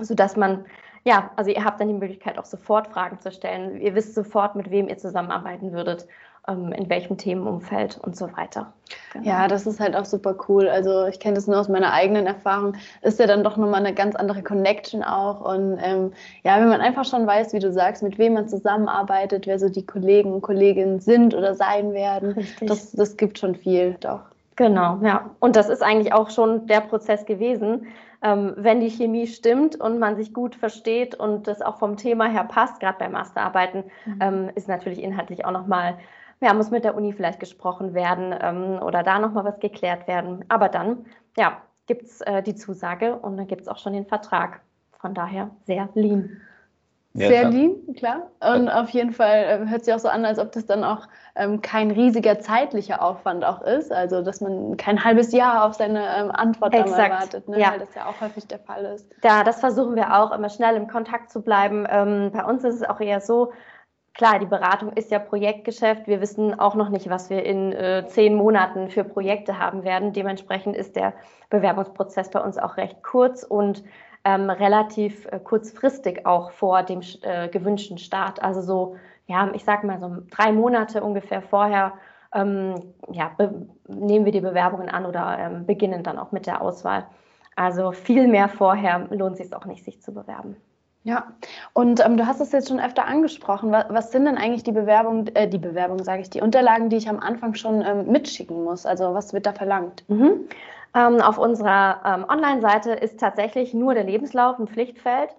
sodass 0.00 0.36
man, 0.36 0.64
ja, 1.04 1.30
also 1.36 1.50
ihr 1.50 1.64
habt 1.64 1.80
dann 1.80 1.88
die 1.88 1.94
Möglichkeit 1.94 2.38
auch 2.38 2.44
sofort 2.44 2.88
Fragen 2.88 3.18
zu 3.20 3.30
stellen. 3.32 3.80
Ihr 3.80 3.94
wisst 3.94 4.14
sofort, 4.14 4.54
mit 4.54 4.70
wem 4.70 4.88
ihr 4.88 4.98
zusammenarbeiten 4.98 5.72
würdet 5.72 6.06
in 6.48 6.88
welchem 6.88 7.16
Themenumfeld 7.16 7.98
und 7.98 8.16
so 8.16 8.26
weiter. 8.36 8.72
Genau. 9.12 9.26
Ja, 9.26 9.48
das 9.48 9.66
ist 9.66 9.80
halt 9.80 9.96
auch 9.96 10.04
super 10.04 10.36
cool. 10.48 10.68
Also 10.68 11.06
ich 11.06 11.18
kenne 11.18 11.34
das 11.34 11.48
nur 11.48 11.58
aus 11.58 11.68
meiner 11.68 11.92
eigenen 11.92 12.26
Erfahrung. 12.26 12.74
Ist 13.02 13.18
ja 13.18 13.26
dann 13.26 13.42
doch 13.42 13.56
nochmal 13.56 13.84
eine 13.84 13.94
ganz 13.94 14.14
andere 14.14 14.42
Connection 14.42 15.02
auch. 15.02 15.40
Und 15.40 15.78
ähm, 15.82 16.12
ja, 16.44 16.60
wenn 16.60 16.68
man 16.68 16.80
einfach 16.80 17.04
schon 17.04 17.26
weiß, 17.26 17.52
wie 17.52 17.58
du 17.58 17.72
sagst, 17.72 18.02
mit 18.04 18.16
wem 18.18 18.34
man 18.34 18.48
zusammenarbeitet, 18.48 19.46
wer 19.46 19.58
so 19.58 19.68
die 19.68 19.84
Kollegen 19.84 20.32
und 20.32 20.42
Kolleginnen 20.42 21.00
sind 21.00 21.34
oder 21.34 21.54
sein 21.54 21.92
werden, 21.92 22.46
das, 22.60 22.92
das 22.92 23.16
gibt 23.16 23.38
schon 23.38 23.56
viel, 23.56 23.96
doch. 24.00 24.20
Genau, 24.54 24.98
ja. 25.02 25.30
Und 25.40 25.56
das 25.56 25.68
ist 25.68 25.82
eigentlich 25.82 26.12
auch 26.14 26.30
schon 26.30 26.66
der 26.66 26.80
Prozess 26.80 27.26
gewesen. 27.26 27.88
Ähm, 28.22 28.54
wenn 28.56 28.80
die 28.80 28.88
Chemie 28.88 29.26
stimmt 29.26 29.76
und 29.76 29.98
man 29.98 30.16
sich 30.16 30.32
gut 30.32 30.54
versteht 30.54 31.14
und 31.14 31.46
das 31.46 31.60
auch 31.60 31.78
vom 31.78 31.96
Thema 31.96 32.26
her 32.26 32.44
passt, 32.44 32.80
gerade 32.80 32.98
bei 32.98 33.08
Masterarbeiten, 33.08 33.84
mhm. 34.06 34.18
ähm, 34.20 34.50
ist 34.54 34.68
natürlich 34.68 35.02
inhaltlich 35.02 35.44
auch 35.44 35.50
nochmal 35.50 35.98
ja, 36.40 36.52
muss 36.54 36.70
mit 36.70 36.84
der 36.84 36.94
Uni 36.94 37.12
vielleicht 37.12 37.40
gesprochen 37.40 37.94
werden 37.94 38.34
ähm, 38.40 38.82
oder 38.82 39.02
da 39.02 39.18
nochmal 39.18 39.44
was 39.44 39.58
geklärt 39.60 40.06
werden. 40.06 40.44
Aber 40.48 40.68
dann, 40.68 41.06
ja, 41.36 41.58
gibt 41.86 42.06
es 42.06 42.20
äh, 42.22 42.42
die 42.42 42.54
Zusage 42.54 43.16
und 43.16 43.36
dann 43.36 43.46
gibt 43.46 43.62
es 43.62 43.68
auch 43.68 43.78
schon 43.78 43.92
den 43.92 44.06
Vertrag. 44.06 44.60
Von 44.98 45.14
daher 45.14 45.50
sehr 45.66 45.88
lean. 45.94 46.40
Ja, 47.14 47.28
sehr 47.28 47.48
lean, 47.48 47.76
klar. 47.96 48.30
Und 48.40 48.68
auf 48.68 48.90
jeden 48.90 49.12
Fall 49.12 49.44
äh, 49.44 49.70
hört 49.70 49.86
sich 49.86 49.94
auch 49.94 49.98
so 49.98 50.08
an, 50.08 50.26
als 50.26 50.38
ob 50.38 50.52
das 50.52 50.66
dann 50.66 50.84
auch 50.84 51.08
ähm, 51.34 51.62
kein 51.62 51.90
riesiger 51.90 52.40
zeitlicher 52.40 53.00
Aufwand 53.00 53.42
auch 53.42 53.62
ist. 53.62 53.90
Also, 53.90 54.20
dass 54.20 54.42
man 54.42 54.76
kein 54.76 55.02
halbes 55.02 55.32
Jahr 55.32 55.64
auf 55.64 55.74
seine 55.74 56.04
ähm, 56.18 56.30
Antwort 56.30 56.74
erwartet, 56.74 57.48
ne? 57.48 57.58
ja. 57.58 57.70
weil 57.70 57.78
das 57.78 57.94
ja 57.94 58.04
auch 58.06 58.20
häufig 58.20 58.46
der 58.48 58.58
Fall 58.58 58.84
ist. 58.84 59.08
Ja, 59.24 59.44
das 59.44 59.60
versuchen 59.60 59.96
wir 59.96 60.14
auch, 60.14 60.30
immer 60.32 60.50
schnell 60.50 60.76
im 60.76 60.88
Kontakt 60.88 61.30
zu 61.30 61.40
bleiben. 61.40 61.86
Ähm, 61.88 62.32
bei 62.32 62.44
uns 62.44 62.64
ist 62.64 62.74
es 62.74 62.82
auch 62.82 63.00
eher 63.00 63.22
so, 63.22 63.52
klar, 64.16 64.38
die 64.38 64.46
Beratung 64.46 64.92
ist 64.92 65.10
ja 65.10 65.18
Projektgeschäft. 65.18 66.06
Wir 66.06 66.20
wissen 66.20 66.58
auch 66.58 66.74
noch 66.74 66.88
nicht, 66.88 67.08
was 67.10 67.30
wir 67.30 67.44
in 67.44 67.72
äh, 67.72 68.04
zehn 68.06 68.34
Monaten 68.34 68.88
für 68.88 69.04
Projekte 69.04 69.58
haben 69.58 69.84
werden. 69.84 70.12
Dementsprechend 70.12 70.76
ist 70.76 70.96
der 70.96 71.12
Bewerbungsprozess 71.50 72.30
bei 72.30 72.40
uns 72.40 72.58
auch 72.58 72.76
recht 72.76 73.02
kurz 73.02 73.42
und 73.42 73.84
ähm, 74.24 74.50
relativ 74.50 75.26
äh, 75.26 75.38
kurzfristig 75.38 76.26
auch 76.26 76.50
vor 76.50 76.82
dem 76.82 77.00
äh, 77.22 77.48
gewünschten 77.48 77.98
Start. 77.98 78.42
Also 78.42 78.60
so, 78.62 78.96
ja, 79.26 79.50
ich 79.54 79.64
sag 79.64 79.84
mal 79.84 80.00
so 80.00 80.16
drei 80.30 80.52
Monate 80.52 81.02
ungefähr 81.02 81.42
vorher 81.42 81.92
ähm, 82.34 82.94
ja, 83.10 83.30
nehmen 83.86 84.24
wir 84.24 84.32
die 84.32 84.40
Bewerbungen 84.40 84.88
an 84.88 85.06
oder 85.06 85.38
ähm, 85.38 85.66
beginnen 85.66 86.02
dann 86.02 86.18
auch 86.18 86.32
mit 86.32 86.46
der 86.46 86.60
Auswahl. 86.60 87.06
Also 87.54 87.92
viel 87.92 88.28
mehr 88.28 88.48
vorher 88.48 89.06
lohnt 89.10 89.38
es 89.38 89.48
sich 89.48 89.56
auch 89.56 89.64
nicht, 89.64 89.84
sich 89.84 90.02
zu 90.02 90.12
bewerben. 90.12 90.56
Ja, 91.06 91.28
und 91.72 92.04
ähm, 92.04 92.16
du 92.16 92.26
hast 92.26 92.40
es 92.40 92.50
jetzt 92.50 92.68
schon 92.68 92.80
öfter 92.80 93.06
angesprochen. 93.06 93.70
Was, 93.70 93.84
was 93.90 94.10
sind 94.10 94.24
denn 94.24 94.36
eigentlich 94.36 94.64
die 94.64 94.72
Bewerbungen, 94.72 95.32
äh, 95.36 95.46
die 95.46 95.56
Bewerbung, 95.56 96.02
sage 96.02 96.22
ich, 96.22 96.30
die 96.30 96.40
Unterlagen, 96.40 96.90
die 96.90 96.96
ich 96.96 97.08
am 97.08 97.20
Anfang 97.20 97.54
schon 97.54 97.80
ähm, 97.80 98.10
mitschicken 98.10 98.64
muss? 98.64 98.84
Also 98.86 99.14
was 99.14 99.32
wird 99.32 99.46
da 99.46 99.52
verlangt? 99.52 100.02
Mhm. 100.08 100.48
Ähm, 100.96 101.20
auf 101.20 101.38
unserer 101.38 102.00
ähm, 102.04 102.26
Online-Seite 102.28 102.90
ist 102.90 103.20
tatsächlich 103.20 103.72
nur 103.72 103.94
der 103.94 104.02
Lebenslauf 104.02 104.58
ein 104.58 104.66
Pflichtfeld. 104.66 105.30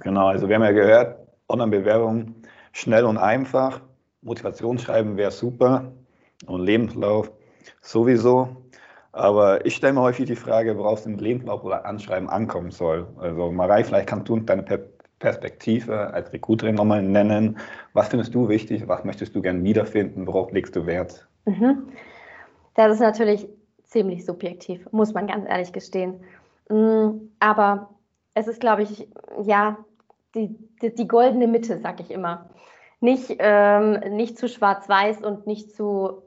Genau, 0.00 0.28
also 0.28 0.48
wir 0.48 0.56
haben 0.56 0.62
ja 0.62 0.72
gehört, 0.72 1.18
Online-Bewerbung 1.48 2.34
schnell 2.72 3.04
und 3.04 3.18
einfach. 3.18 3.80
Motivationsschreiben 4.22 5.16
wäre 5.16 5.30
super 5.30 5.92
und 6.46 6.62
Lebenslauf 6.64 7.30
sowieso. 7.80 8.48
Aber 9.12 9.64
ich 9.64 9.76
stelle 9.76 9.94
mir 9.94 10.02
häufig 10.02 10.26
die 10.26 10.36
Frage, 10.36 10.76
worauf 10.76 11.00
es 11.00 11.06
im 11.06 11.18
Lebenslauf 11.18 11.64
oder 11.64 11.86
Anschreiben 11.86 12.28
ankommen 12.28 12.70
soll. 12.70 13.06
Also 13.18 13.50
Marei, 13.50 13.82
vielleicht 13.82 14.08
kannst 14.08 14.28
du 14.28 14.38
deine 14.40 14.62
Perspektive 15.18 16.12
als 16.12 16.32
Recruiterin 16.32 16.74
nochmal 16.74 17.02
nennen. 17.02 17.58
Was 17.94 18.08
findest 18.08 18.34
du 18.34 18.48
wichtig? 18.48 18.86
Was 18.86 19.04
möchtest 19.04 19.34
du 19.34 19.40
gerne 19.40 19.64
wiederfinden? 19.64 20.26
Worauf 20.26 20.52
legst 20.52 20.76
du 20.76 20.84
Wert? 20.84 21.26
Mhm. 21.46 21.88
Das 22.74 22.92
ist 22.92 23.00
natürlich 23.00 23.48
ziemlich 23.84 24.26
subjektiv, 24.26 24.86
muss 24.92 25.14
man 25.14 25.26
ganz 25.26 25.48
ehrlich 25.48 25.72
gestehen. 25.72 26.20
Mm, 26.68 27.30
aber 27.40 27.88
es 28.36 28.46
ist, 28.46 28.60
glaube 28.60 28.82
ich, 28.82 29.08
ja, 29.42 29.78
die, 30.34 30.56
die, 30.82 30.94
die 30.94 31.08
goldene 31.08 31.48
Mitte, 31.48 31.80
sag 31.80 32.00
ich 32.00 32.10
immer. 32.10 32.50
Nicht, 33.00 33.36
ähm, 33.38 33.92
nicht 34.14 34.38
zu 34.38 34.48
schwarz-weiß 34.48 35.22
und 35.22 35.46
nicht 35.46 35.74
zu 35.74 36.22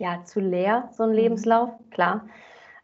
ja, 0.00 0.24
zu 0.24 0.40
leer, 0.40 0.88
so 0.92 1.04
ein 1.04 1.10
mhm. 1.10 1.16
Lebenslauf, 1.16 1.70
klar. 1.90 2.26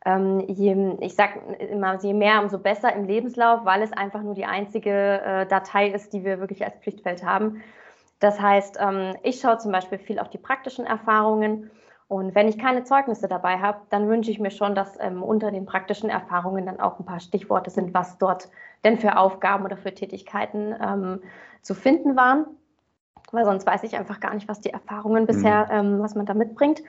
Ähm, 0.05 0.41
je, 0.47 0.97
ich 1.01 1.15
sage 1.17 1.41
immer, 1.59 1.99
je 2.01 2.13
mehr, 2.13 2.41
umso 2.43 2.59
besser 2.59 2.95
im 2.95 3.07
Lebenslauf, 3.07 3.65
weil 3.65 3.83
es 3.83 3.93
einfach 3.93 4.23
nur 4.23 4.35
die 4.35 4.45
einzige 4.45 5.21
äh, 5.23 5.47
Datei 5.47 5.89
ist, 5.89 6.13
die 6.13 6.25
wir 6.25 6.39
wirklich 6.39 6.65
als 6.65 6.77
Pflichtfeld 6.77 7.25
haben. 7.25 7.63
Das 8.21 8.41
heißt, 8.41 8.79
ähm, 8.81 9.17
ich 9.23 9.41
schaue 9.41 9.59
zum 9.59 9.73
Beispiel 9.73 9.99
viel 9.99 10.21
auf 10.21 10.29
die 10.29 10.39
praktischen 10.39 10.85
Erfahrungen. 10.85 11.71
Und 12.09 12.35
wenn 12.35 12.49
ich 12.49 12.59
keine 12.59 12.85
Zeugnisse 12.85 13.27
dabei 13.27 13.59
habe, 13.59 13.81
dann 13.91 14.09
wünsche 14.09 14.31
ich 14.31 14.39
mir 14.39 14.53
schon, 14.53 14.75
dass 14.75 14.97
ähm, 15.01 15.23
unter 15.23 15.51
den 15.51 15.67
praktischen 15.67 16.09
Erfahrungen 16.09 16.67
dann 16.67 16.79
auch 16.79 17.01
ein 17.01 17.05
paar 17.05 17.21
Stichworte 17.21 17.71
sind, 17.71 17.95
was 17.95 18.19
dort 18.19 18.49
denn 18.85 18.99
für 18.99 19.17
Aufgaben 19.17 19.65
oder 19.65 19.77
für 19.77 19.93
Tätigkeiten 19.93 20.75
ähm, 20.81 21.21
zu 21.63 21.75
finden 21.75 22.15
waren 22.15 22.47
weil 23.33 23.45
sonst 23.45 23.67
weiß 23.67 23.83
ich 23.83 23.97
einfach 23.97 24.21
gar 24.21 24.35
nicht, 24.35 24.49
was 24.49 24.61
die 24.61 24.71
Erfahrungen 24.71 25.27
bisher, 25.27 25.67
mhm. 25.67 25.95
ähm, 25.95 26.03
was 26.03 26.15
man 26.15 26.27
da 26.27 26.35
mitbringt. 26.35 26.83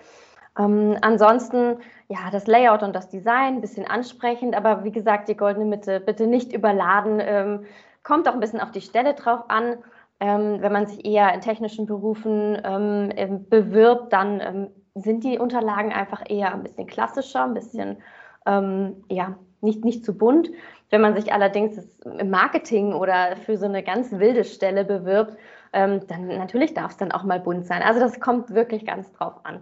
Ähm, 0.57 0.97
ansonsten, 1.01 1.77
ja, 2.07 2.29
das 2.31 2.47
Layout 2.47 2.83
und 2.83 2.95
das 2.95 3.09
Design, 3.09 3.55
ein 3.55 3.61
bisschen 3.61 3.85
ansprechend, 3.85 4.55
aber 4.55 4.83
wie 4.83 4.91
gesagt, 4.91 5.29
die 5.29 5.37
goldene 5.37 5.65
Mitte 5.65 5.99
bitte 5.99 6.27
nicht 6.27 6.53
überladen. 6.53 7.19
Ähm, 7.21 7.65
kommt 8.03 8.27
auch 8.27 8.33
ein 8.33 8.39
bisschen 8.39 8.61
auf 8.61 8.71
die 8.71 8.81
Stelle 8.81 9.13
drauf 9.13 9.49
an. 9.49 9.77
Ähm, 10.19 10.61
wenn 10.61 10.71
man 10.71 10.87
sich 10.87 11.05
eher 11.05 11.31
in 11.33 11.41
technischen 11.41 11.85
Berufen 11.85 12.59
ähm, 12.63 13.45
bewirbt, 13.49 14.11
dann 14.13 14.39
ähm, 14.41 14.67
sind 15.01 15.23
die 15.23 15.39
Unterlagen 15.39 15.91
einfach 15.91 16.23
eher 16.27 16.53
ein 16.53 16.63
bisschen 16.63 16.87
klassischer, 16.87 17.43
ein 17.43 17.53
bisschen, 17.53 17.97
ähm, 18.45 19.03
ja, 19.09 19.37
nicht, 19.61 19.83
nicht 19.83 20.05
zu 20.05 20.17
bunt. 20.17 20.49
Wenn 20.89 21.01
man 21.01 21.15
sich 21.15 21.33
allerdings 21.33 21.79
im 22.05 22.29
Marketing 22.29 22.93
oder 22.93 23.35
für 23.35 23.57
so 23.57 23.65
eine 23.65 23.83
ganz 23.83 24.11
wilde 24.11 24.43
Stelle 24.43 24.85
bewirbt, 24.85 25.37
ähm, 25.73 26.01
dann 26.07 26.27
natürlich 26.27 26.73
darf 26.73 26.91
es 26.91 26.97
dann 26.97 27.11
auch 27.11 27.23
mal 27.23 27.39
bunt 27.39 27.65
sein. 27.65 27.81
Also 27.81 27.99
das 27.99 28.19
kommt 28.19 28.53
wirklich 28.53 28.85
ganz 28.85 29.11
drauf 29.13 29.33
an. 29.43 29.61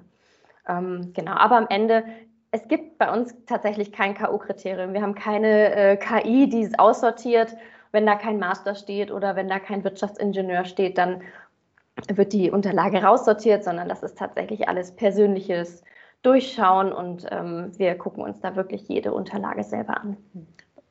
Ähm, 0.68 1.12
genau, 1.13 1.34
aber 1.34 1.58
am 1.58 1.68
Ende, 1.70 2.04
es 2.51 2.68
gibt 2.68 2.98
bei 2.98 3.12
uns 3.12 3.36
tatsächlich 3.46 3.92
kein 3.92 4.13
K.O.-Kriterium. 4.13 4.94
Wir 4.94 5.01
haben 5.01 5.15
keine 5.15 5.74
äh, 5.75 5.98
KI, 5.98 6.48
die 6.48 6.63
es 6.63 6.77
aussortiert. 6.77 7.56
Wenn 7.92 8.06
da 8.06 8.15
kein 8.15 8.39
Master 8.39 8.75
steht 8.75 9.12
oder 9.12 9.36
wenn 9.36 9.48
da 9.48 9.58
kein 9.60 9.84
Wirtschaftsingenieur 9.84 10.65
steht, 10.65 10.98
dann 10.98 11.22
wird 12.08 12.34
die 12.34 12.52
Unterlage 12.52 13.04
raussortiert, 13.04 13.64
sondern 13.64 13.90
das 13.90 14.04
ist 14.04 14.18
tatsächlich 14.18 14.68
alles 14.68 14.92
persönliches 14.92 15.84
Durchschauen 16.22 16.92
und 16.92 17.25
ähm, 17.32 17.72
wir 17.78 17.96
gucken 17.96 18.24
uns 18.24 18.40
da 18.40 18.56
wirklich 18.56 18.88
jede 18.88 19.14
Unterlage 19.14 19.64
selber 19.64 20.02
an. 20.02 20.18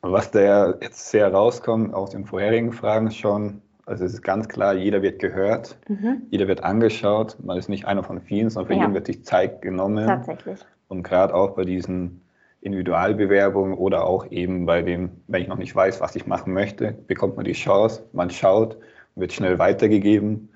Was 0.03 0.31
da 0.31 0.75
jetzt 0.81 1.11
sehr 1.11 1.33
rauskommt 1.33 1.95
aus 1.95 2.11
den 2.11 2.25
vorherigen 2.25 2.73
Fragen 2.73 3.11
schon, 3.11 3.63
also 3.87 4.05
es 4.05 4.15
ist 4.15 4.23
ganz 4.23 4.49
klar, 4.49 4.75
jeder 4.75 5.03
wird 5.03 5.19
gehört, 5.19 5.77
mhm. 5.89 6.23
jeder 6.31 6.47
wird 6.47 6.63
angeschaut. 6.63 7.37
Man 7.43 7.59
ist 7.59 7.69
nicht 7.69 7.87
einer 7.87 8.03
von 8.03 8.21
vielen, 8.21 8.49
sondern 8.49 8.69
für 8.69 8.75
ja. 8.75 8.83
jeden 8.83 8.95
wird 8.95 9.07
sich 9.07 9.25
Zeit 9.25 9.61
genommen. 9.61 10.07
Tatsächlich. 10.07 10.61
Und 10.89 11.03
gerade 11.03 11.35
auch 11.35 11.51
bei 11.55 11.65
diesen 11.65 12.23
Individualbewerbungen 12.61 13.77
oder 13.77 14.07
auch 14.07 14.31
eben 14.31 14.67
bei 14.67 14.83
dem, 14.83 15.11
wenn 15.27 15.43
ich 15.43 15.49
noch 15.49 15.59
nicht 15.59 15.75
weiß, 15.75 16.01
was 16.01 16.17
ich 16.17 16.27
machen 16.27 16.53
möchte, 16.53 16.93
bekommt 17.07 17.37
man 17.37 17.45
die 17.45 17.53
Chance, 17.53 18.05
man 18.13 18.31
schaut, 18.31 18.79
wird 19.17 19.33
schnell 19.33 19.59
weitergegeben. 19.59 20.49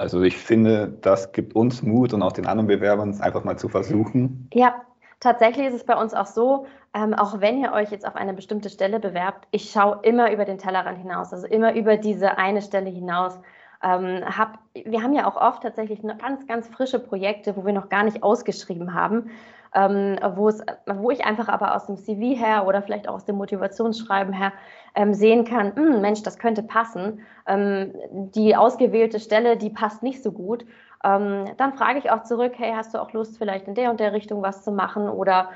Also 0.00 0.22
ich 0.22 0.38
finde, 0.38 0.88
das 1.02 1.30
gibt 1.32 1.54
uns 1.54 1.82
Mut 1.82 2.14
und 2.14 2.22
auch 2.22 2.32
den 2.32 2.46
anderen 2.46 2.68
Bewerbern, 2.68 3.10
es 3.10 3.20
einfach 3.20 3.44
mal 3.44 3.58
zu 3.58 3.68
versuchen. 3.68 4.48
Ja, 4.54 4.80
tatsächlich 5.20 5.66
ist 5.66 5.74
es 5.74 5.84
bei 5.84 5.94
uns 5.94 6.14
auch 6.14 6.24
so, 6.24 6.64
ähm, 6.94 7.12
auch 7.12 7.42
wenn 7.42 7.62
ihr 7.62 7.72
euch 7.72 7.90
jetzt 7.90 8.06
auf 8.06 8.16
eine 8.16 8.32
bestimmte 8.32 8.70
Stelle 8.70 8.98
bewerbt, 8.98 9.46
ich 9.50 9.70
schaue 9.70 9.98
immer 10.02 10.32
über 10.32 10.46
den 10.46 10.56
Tellerrand 10.56 10.96
hinaus, 10.96 11.34
also 11.34 11.46
immer 11.46 11.74
über 11.74 11.98
diese 11.98 12.38
eine 12.38 12.62
Stelle 12.62 12.88
hinaus. 12.88 13.38
Ähm, 13.82 14.24
hab, 14.24 14.58
wir 14.72 15.02
haben 15.02 15.12
ja 15.12 15.28
auch 15.28 15.36
oft 15.36 15.62
tatsächlich 15.62 16.00
ganz, 16.00 16.46
ganz 16.46 16.66
frische 16.68 16.98
Projekte, 16.98 17.54
wo 17.54 17.66
wir 17.66 17.74
noch 17.74 17.90
gar 17.90 18.04
nicht 18.04 18.22
ausgeschrieben 18.22 18.94
haben, 18.94 19.30
ähm, 19.74 20.18
wo, 20.34 20.48
es, 20.48 20.62
wo 20.86 21.10
ich 21.10 21.24
einfach 21.24 21.48
aber 21.48 21.74
aus 21.74 21.86
dem 21.86 21.96
CV 21.96 22.38
her 22.38 22.66
oder 22.66 22.82
vielleicht 22.82 23.08
auch 23.08 23.14
aus 23.14 23.24
dem 23.24 23.36
Motivationsschreiben 23.36 24.32
her 24.32 24.52
ähm, 24.94 25.14
sehen 25.14 25.44
kann, 25.44 25.74
hm, 25.74 26.00
Mensch, 26.00 26.22
das 26.22 26.38
könnte 26.38 26.62
passen. 26.62 27.20
Ähm, 27.46 27.94
die 28.10 28.56
ausgewählte 28.56 29.20
Stelle, 29.20 29.56
die 29.56 29.70
passt 29.70 30.02
nicht 30.02 30.22
so 30.22 30.32
gut. 30.32 30.64
Ähm, 31.04 31.46
dann 31.56 31.74
frage 31.74 31.98
ich 31.98 32.10
auch 32.10 32.24
zurück, 32.24 32.54
hey, 32.56 32.72
hast 32.74 32.94
du 32.94 32.98
auch 32.98 33.12
Lust, 33.12 33.38
vielleicht 33.38 33.68
in 33.68 33.74
der 33.74 33.90
und 33.90 34.00
der 34.00 34.12
Richtung 34.12 34.42
was 34.42 34.64
zu 34.64 34.72
machen 34.72 35.08
oder 35.08 35.50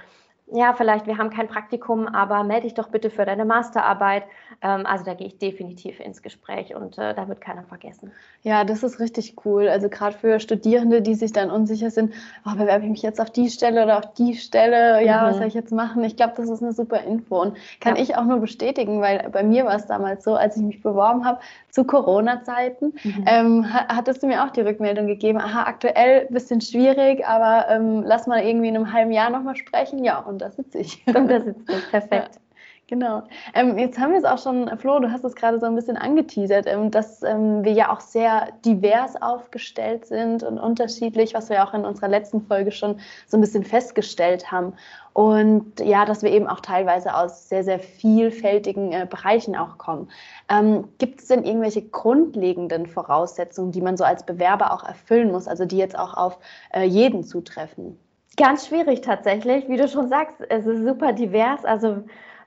ja, 0.52 0.74
vielleicht, 0.74 1.06
wir 1.06 1.16
haben 1.16 1.30
kein 1.30 1.48
Praktikum, 1.48 2.06
aber 2.06 2.44
melde 2.44 2.64
dich 2.64 2.74
doch 2.74 2.88
bitte 2.88 3.08
für 3.08 3.24
deine 3.24 3.46
Masterarbeit. 3.46 4.24
Ähm, 4.60 4.84
also 4.84 5.04
da 5.04 5.14
gehe 5.14 5.26
ich 5.26 5.38
definitiv 5.38 6.00
ins 6.00 6.20
Gespräch 6.20 6.74
und 6.74 6.98
äh, 6.98 7.14
da 7.14 7.28
wird 7.28 7.40
keiner 7.40 7.64
vergessen. 7.64 8.12
Ja, 8.42 8.64
das 8.64 8.82
ist 8.82 9.00
richtig 9.00 9.36
cool. 9.44 9.68
Also 9.68 9.88
gerade 9.88 10.16
für 10.16 10.40
Studierende, 10.40 11.00
die 11.00 11.14
sich 11.14 11.32
dann 11.32 11.50
unsicher 11.50 11.90
sind, 11.90 12.12
oh, 12.46 12.52
bewerbe 12.52 12.84
ich 12.84 12.90
mich 12.90 13.02
jetzt 13.02 13.22
auf 13.22 13.30
die 13.30 13.48
Stelle 13.48 13.84
oder 13.84 13.98
auf 13.98 14.12
die 14.14 14.34
Stelle? 14.34 15.02
Ja, 15.04 15.22
mhm. 15.22 15.26
was 15.26 15.36
soll 15.38 15.46
ich 15.46 15.54
jetzt 15.54 15.72
machen? 15.72 16.04
Ich 16.04 16.16
glaube, 16.16 16.34
das 16.36 16.50
ist 16.50 16.62
eine 16.62 16.74
super 16.74 17.00
Info 17.00 17.40
und 17.40 17.56
kann 17.80 17.96
ja. 17.96 18.02
ich 18.02 18.16
auch 18.16 18.24
nur 18.24 18.40
bestätigen, 18.40 19.00
weil 19.00 19.30
bei 19.30 19.42
mir 19.42 19.64
war 19.64 19.76
es 19.76 19.86
damals 19.86 20.24
so, 20.24 20.34
als 20.34 20.58
ich 20.58 20.62
mich 20.62 20.82
beworben 20.82 21.24
habe, 21.24 21.40
zu 21.70 21.84
Corona-Zeiten, 21.84 22.94
mhm. 23.02 23.24
ähm, 23.26 23.66
hattest 23.72 24.22
du 24.22 24.28
mir 24.28 24.44
auch 24.44 24.50
die 24.50 24.60
Rückmeldung 24.60 25.08
gegeben, 25.08 25.40
aha, 25.40 25.64
aktuell 25.64 26.26
ein 26.28 26.32
bisschen 26.32 26.60
schwierig, 26.60 27.26
aber 27.26 27.68
ähm, 27.68 28.04
lass 28.06 28.28
mal 28.28 28.44
irgendwie 28.44 28.68
in 28.68 28.76
einem 28.76 28.92
halben 28.92 29.10
Jahr 29.10 29.30
nochmal 29.30 29.56
sprechen. 29.56 30.04
Ja, 30.04 30.20
und 30.20 30.33
da 30.38 30.50
sitze 30.50 30.78
ich. 30.78 31.06
Und 31.14 31.28
da 31.28 31.40
sitzt 31.44 31.68
du, 31.68 31.74
perfekt. 31.90 32.34
Ja. 32.34 32.40
Genau. 32.86 33.22
Ähm, 33.54 33.78
jetzt 33.78 33.98
haben 33.98 34.12
wir 34.12 34.18
es 34.18 34.26
auch 34.26 34.36
schon, 34.36 34.68
Flo, 34.78 34.98
du 34.98 35.10
hast 35.10 35.24
es 35.24 35.34
gerade 35.34 35.58
so 35.58 35.64
ein 35.64 35.74
bisschen 35.74 35.96
angeteasert, 35.96 36.66
ähm, 36.66 36.90
dass 36.90 37.22
ähm, 37.22 37.64
wir 37.64 37.72
ja 37.72 37.90
auch 37.90 38.00
sehr 38.00 38.48
divers 38.62 39.20
aufgestellt 39.22 40.04
sind 40.04 40.42
und 40.42 40.58
unterschiedlich, 40.58 41.32
was 41.32 41.48
wir 41.48 41.64
auch 41.64 41.72
in 41.72 41.86
unserer 41.86 42.08
letzten 42.08 42.42
Folge 42.42 42.72
schon 42.72 43.00
so 43.26 43.38
ein 43.38 43.40
bisschen 43.40 43.64
festgestellt 43.64 44.52
haben. 44.52 44.74
Und 45.14 45.80
ja, 45.80 46.04
dass 46.04 46.22
wir 46.22 46.30
eben 46.30 46.46
auch 46.46 46.60
teilweise 46.60 47.14
aus 47.14 47.48
sehr, 47.48 47.64
sehr 47.64 47.78
vielfältigen 47.78 48.92
äh, 48.92 49.06
Bereichen 49.08 49.56
auch 49.56 49.78
kommen. 49.78 50.10
Ähm, 50.50 50.88
gibt 50.98 51.20
es 51.20 51.28
denn 51.28 51.44
irgendwelche 51.44 51.80
grundlegenden 51.80 52.86
Voraussetzungen, 52.86 53.72
die 53.72 53.80
man 53.80 53.96
so 53.96 54.04
als 54.04 54.26
Bewerber 54.26 54.74
auch 54.74 54.84
erfüllen 54.84 55.32
muss, 55.32 55.48
also 55.48 55.64
die 55.64 55.78
jetzt 55.78 55.98
auch 55.98 56.14
auf 56.14 56.38
äh, 56.74 56.84
jeden 56.84 57.24
zutreffen? 57.24 57.98
Ganz 58.36 58.66
schwierig 58.66 59.00
tatsächlich. 59.00 59.68
Wie 59.68 59.76
du 59.76 59.88
schon 59.88 60.08
sagst, 60.08 60.36
es 60.48 60.66
ist 60.66 60.84
super 60.84 61.12
divers. 61.12 61.64
Also 61.64 62.04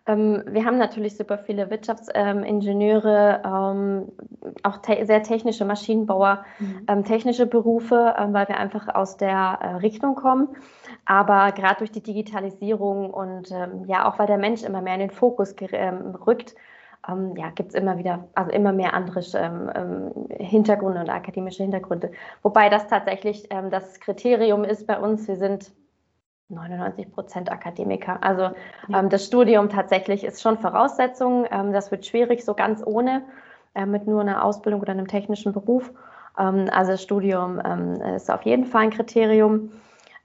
ähm, 0.07 0.43
wir 0.47 0.65
haben 0.65 0.77
natürlich 0.77 1.17
super 1.17 1.37
viele 1.37 1.69
Wirtschaftsingenieure, 1.69 3.41
ähm, 3.45 4.11
auch 4.63 4.77
te 4.77 5.05
sehr 5.05 5.21
technische 5.23 5.65
Maschinenbauer, 5.65 6.45
mhm. 6.59 6.85
ähm, 6.87 7.03
technische 7.03 7.45
Berufe, 7.45 8.15
ähm, 8.17 8.33
weil 8.33 8.47
wir 8.47 8.57
einfach 8.57 8.93
aus 8.95 9.17
der 9.17 9.59
äh, 9.61 9.67
Richtung 9.75 10.15
kommen. 10.15 10.49
Aber 11.05 11.51
gerade 11.51 11.79
durch 11.79 11.91
die 11.91 12.03
Digitalisierung 12.03 13.13
und 13.13 13.51
ähm, 13.51 13.85
ja 13.87 14.09
auch 14.09 14.17
weil 14.17 14.27
der 14.27 14.37
Mensch 14.37 14.63
immer 14.63 14.81
mehr 14.81 14.95
in 14.95 15.01
den 15.01 15.11
Fokus 15.11 15.55
ähm, 15.59 16.15
rückt, 16.15 16.55
ähm, 17.07 17.35
ja, 17.35 17.49
gibt 17.49 17.69
es 17.69 17.75
immer 17.75 17.97
wieder, 17.97 18.27
also 18.35 18.51
immer 18.51 18.73
mehr 18.73 18.93
andere 18.93 19.21
ähm, 19.35 19.71
ähm, 19.75 20.27
Hintergründe 20.29 20.99
und 20.99 21.09
akademische 21.09 21.63
Hintergründe. 21.63 22.11
Wobei 22.41 22.69
das 22.69 22.87
tatsächlich 22.87 23.47
ähm, 23.49 23.69
das 23.69 23.99
Kriterium 23.99 24.63
ist 24.63 24.87
bei 24.87 24.99
uns. 24.99 25.27
Wir 25.27 25.37
sind 25.37 25.71
99 26.49 27.11
Prozent 27.11 27.51
Akademiker. 27.51 28.23
Also 28.23 28.43
ja. 28.87 28.99
ähm, 28.99 29.09
das 29.09 29.25
Studium 29.25 29.69
tatsächlich 29.69 30.23
ist 30.23 30.41
schon 30.41 30.57
Voraussetzung. 30.57 31.45
Ähm, 31.51 31.73
das 31.73 31.91
wird 31.91 32.05
schwierig, 32.05 32.43
so 32.43 32.53
ganz 32.53 32.81
ohne, 32.85 33.23
äh, 33.75 33.85
mit 33.85 34.07
nur 34.07 34.21
einer 34.21 34.43
Ausbildung 34.43 34.81
oder 34.81 34.91
einem 34.91 35.07
technischen 35.07 35.53
Beruf. 35.53 35.91
Also 36.39 36.91
das 36.91 37.01
Studium 37.01 37.57
ist 38.15 38.29
auf 38.29 38.43
jeden 38.43 38.65
Fall 38.65 38.83
ein 38.83 38.89
Kriterium. 38.91 39.71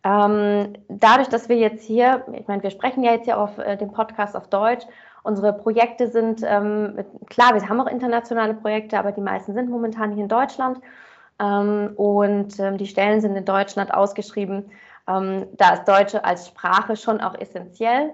Dadurch, 0.02 1.29
dass 1.31 1.49
wir 1.49 1.57
jetzt 1.57 1.83
hier, 1.85 2.26
ich 2.35 2.47
meine, 2.47 2.62
wir 2.62 2.69
sprechen 2.69 3.02
ja 3.02 3.12
jetzt 3.12 3.26
ja 3.26 3.38
auf 3.38 3.57
äh, 3.57 3.79
dem 3.79 3.93
Podcast 3.93 4.37
auf 4.37 4.49
Deutsch, 4.49 4.85
unsere 5.23 5.52
Projekte 5.52 6.09
sind, 6.09 6.43
ähm, 6.45 6.99
klar, 7.26 7.55
wir 7.55 7.69
haben 7.69 7.81
auch 7.81 7.87
internationale 7.87 8.55
Projekte, 8.55 8.99
aber 8.99 9.12
die 9.12 9.21
meisten 9.21 9.55
sind 9.55 9.71
momentan 9.71 10.12
hier 10.12 10.23
in 10.23 10.29
Deutschland. 10.29 10.81
und 11.38 12.49
die 12.59 12.87
Stellen 12.87 13.21
sind 13.21 13.35
in 13.35 13.45
Deutschland 13.45 13.93
ausgeschrieben. 13.93 14.71
Ähm, 15.09 15.47
da 15.57 15.75
ist 15.75 15.88
Deutsche 15.88 16.25
als 16.25 16.49
Sprache 16.49 16.97
schon 16.97 17.21
auch 17.21 17.35
essentiell. 17.38 18.12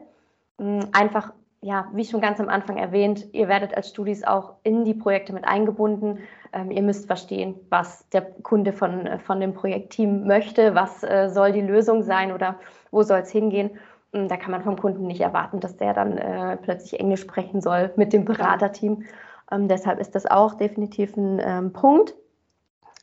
Ähm, 0.59 0.89
einfach, 0.93 1.33
ja, 1.61 1.89
wie 1.93 2.05
schon 2.05 2.21
ganz 2.21 2.41
am 2.41 2.49
Anfang 2.49 2.79
erwähnt, 2.79 3.27
ihr 3.33 3.49
werdet 3.49 3.75
als 3.77 3.91
Studis 3.91 4.25
auch 4.25 4.55
in 4.63 4.85
die 4.85 4.95
Projekte 4.95 5.33
mit 5.33 5.45
eingebunden. 5.45 6.21
Ähm, 6.53 6.71
ihr 6.71 6.83
müsst 6.83 7.07
verstehen, 7.07 7.55
was 7.69 8.09
der 8.11 8.23
Kunde 8.23 8.73
von, 8.73 9.19
von 9.21 9.41
dem 9.41 9.55
Projektteam 9.55 10.27
möchte, 10.27 10.75
was 10.75 11.03
äh, 11.03 11.29
soll 11.29 11.53
die 11.53 11.61
Lösung 11.61 12.03
sein 12.03 12.33
oder 12.33 12.59
wo 12.91 13.03
soll 13.03 13.21
es 13.21 13.31
hingehen. 13.31 13.71
Ähm, 14.13 14.29
da 14.29 14.37
kann 14.37 14.51
man 14.51 14.63
vom 14.63 14.77
Kunden 14.77 15.07
nicht 15.07 15.21
erwarten, 15.21 15.61
dass 15.61 15.77
der 15.77 15.95
dann 15.95 16.19
äh, 16.19 16.57
plötzlich 16.57 16.99
Englisch 16.99 17.21
sprechen 17.21 17.61
soll 17.61 17.93
mit 17.97 18.13
dem 18.13 18.25
Beraterteam. 18.25 19.05
Ähm, 19.51 19.69
deshalb 19.69 19.99
ist 19.99 20.15
das 20.15 20.27
auch 20.27 20.55
definitiv 20.55 21.17
ein 21.17 21.41
ähm, 21.43 21.73
Punkt. 21.73 22.15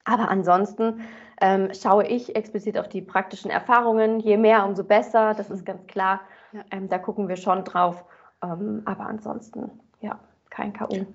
Aber 0.04 0.30
ansonsten 0.30 1.02
ähm, 1.42 1.70
schaue 1.74 2.06
ich 2.06 2.36
explizit 2.36 2.78
auf 2.78 2.88
die 2.88 3.02
praktischen 3.02 3.50
Erfahrungen. 3.50 4.20
Je 4.20 4.38
mehr, 4.38 4.66
umso 4.66 4.84
besser, 4.84 5.34
das 5.34 5.50
ist 5.50 5.66
ganz 5.66 5.86
klar. 5.88 6.22
Ja. 6.54 6.62
Ähm, 6.72 6.90
da 6.90 7.00
gucken 7.00 7.28
wir 7.28 7.36
schon 7.36 7.64
drauf. 7.64 8.06
Ähm, 8.44 8.84
aber 8.86 9.08
ansonsten, 9.08 9.72
ja, 10.02 10.20
kein 10.50 10.74
K.O. 10.74 11.06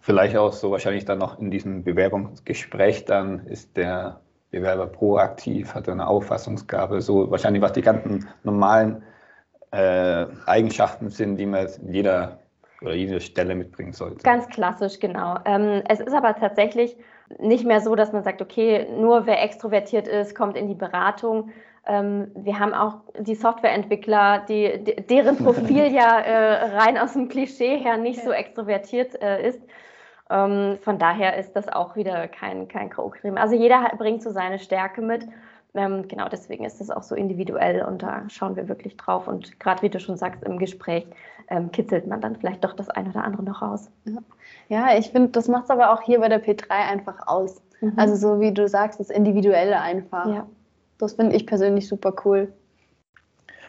Vielleicht 0.00 0.36
auch 0.36 0.52
so 0.52 0.70
wahrscheinlich 0.70 1.04
dann 1.04 1.18
noch 1.18 1.38
in 1.38 1.50
diesem 1.50 1.84
Bewerbungsgespräch, 1.84 3.04
dann 3.04 3.46
ist 3.46 3.76
der 3.76 4.20
Bewerber 4.50 4.86
proaktiv, 4.86 5.74
hat 5.74 5.88
eine 5.88 6.06
Auffassungsgabe, 6.06 7.00
so 7.00 7.30
wahrscheinlich 7.30 7.62
was 7.62 7.72
die 7.72 7.82
ganzen 7.82 8.28
normalen 8.44 9.02
äh, 9.74 10.26
Eigenschaften 10.46 11.10
sind, 11.10 11.36
die 11.36 11.46
man 11.46 11.66
in 11.66 11.92
jeder 11.92 12.38
oder 12.80 12.94
jede 12.94 13.20
Stelle 13.20 13.54
mitbringen 13.54 13.92
sollte. 13.92 14.22
Ganz 14.22 14.48
klassisch, 14.48 15.00
genau. 15.00 15.38
Ähm, 15.44 15.82
es 15.88 16.00
ist 16.00 16.14
aber 16.14 16.34
tatsächlich 16.36 16.96
nicht 17.38 17.64
mehr 17.64 17.80
so, 17.80 17.94
dass 17.94 18.12
man 18.12 18.22
sagt, 18.22 18.42
okay, 18.42 18.86
nur 18.98 19.26
wer 19.26 19.42
extrovertiert 19.42 20.06
ist, 20.06 20.34
kommt 20.34 20.56
in 20.56 20.68
die 20.68 20.74
Beratung. 20.74 21.50
Ähm, 21.86 22.30
wir 22.34 22.58
haben 22.58 22.74
auch 22.74 22.98
die 23.18 23.34
Softwareentwickler, 23.34 24.44
die, 24.48 24.84
deren 25.08 25.36
Profil 25.36 25.92
ja 25.92 26.20
äh, 26.20 26.76
rein 26.76 26.98
aus 26.98 27.14
dem 27.14 27.28
Klischee 27.28 27.78
her 27.78 27.96
nicht 27.96 28.22
so 28.22 28.32
extrovertiert 28.32 29.20
äh, 29.22 29.48
ist. 29.48 29.60
Ähm, 30.30 30.78
von 30.82 30.98
daher 30.98 31.36
ist 31.36 31.52
das 31.52 31.68
auch 31.68 31.96
wieder 31.96 32.28
kein, 32.28 32.68
kein 32.68 32.90
K.O.-Creme. 32.90 33.36
Also 33.36 33.54
jeder 33.54 33.90
bringt 33.98 34.22
so 34.22 34.30
seine 34.30 34.58
Stärke 34.58 35.02
mit. 35.02 35.26
Ähm, 35.74 36.06
genau 36.06 36.28
deswegen 36.28 36.64
ist 36.64 36.80
das 36.80 36.90
auch 36.90 37.02
so 37.02 37.14
individuell 37.14 37.82
und 37.82 38.02
da 38.02 38.22
schauen 38.28 38.54
wir 38.54 38.68
wirklich 38.68 38.96
drauf. 38.96 39.26
Und 39.26 39.58
gerade 39.58 39.82
wie 39.82 39.90
du 39.90 39.98
schon 39.98 40.16
sagst, 40.16 40.44
im 40.44 40.58
Gespräch 40.58 41.06
ähm, 41.48 41.72
kitzelt 41.72 42.06
man 42.06 42.20
dann 42.20 42.36
vielleicht 42.36 42.62
doch 42.62 42.74
das 42.74 42.88
eine 42.88 43.10
oder 43.10 43.24
andere 43.24 43.42
noch 43.42 43.60
raus. 43.60 43.90
Ja, 44.04 44.18
ja 44.68 44.98
ich 44.98 45.10
finde, 45.10 45.30
das 45.30 45.48
macht 45.48 45.64
es 45.64 45.70
aber 45.70 45.92
auch 45.92 46.00
hier 46.00 46.20
bei 46.20 46.28
der 46.28 46.42
P3 46.42 46.70
einfach 46.70 47.26
aus. 47.26 47.60
Mhm. 47.80 47.94
Also 47.96 48.14
so 48.14 48.40
wie 48.40 48.52
du 48.52 48.68
sagst, 48.68 49.00
das 49.00 49.10
Individuelle 49.10 49.80
einfach. 49.80 50.26
Ja. 50.26 50.46
Das 50.98 51.14
finde 51.14 51.34
ich 51.34 51.46
persönlich 51.46 51.88
super 51.88 52.14
cool. 52.24 52.52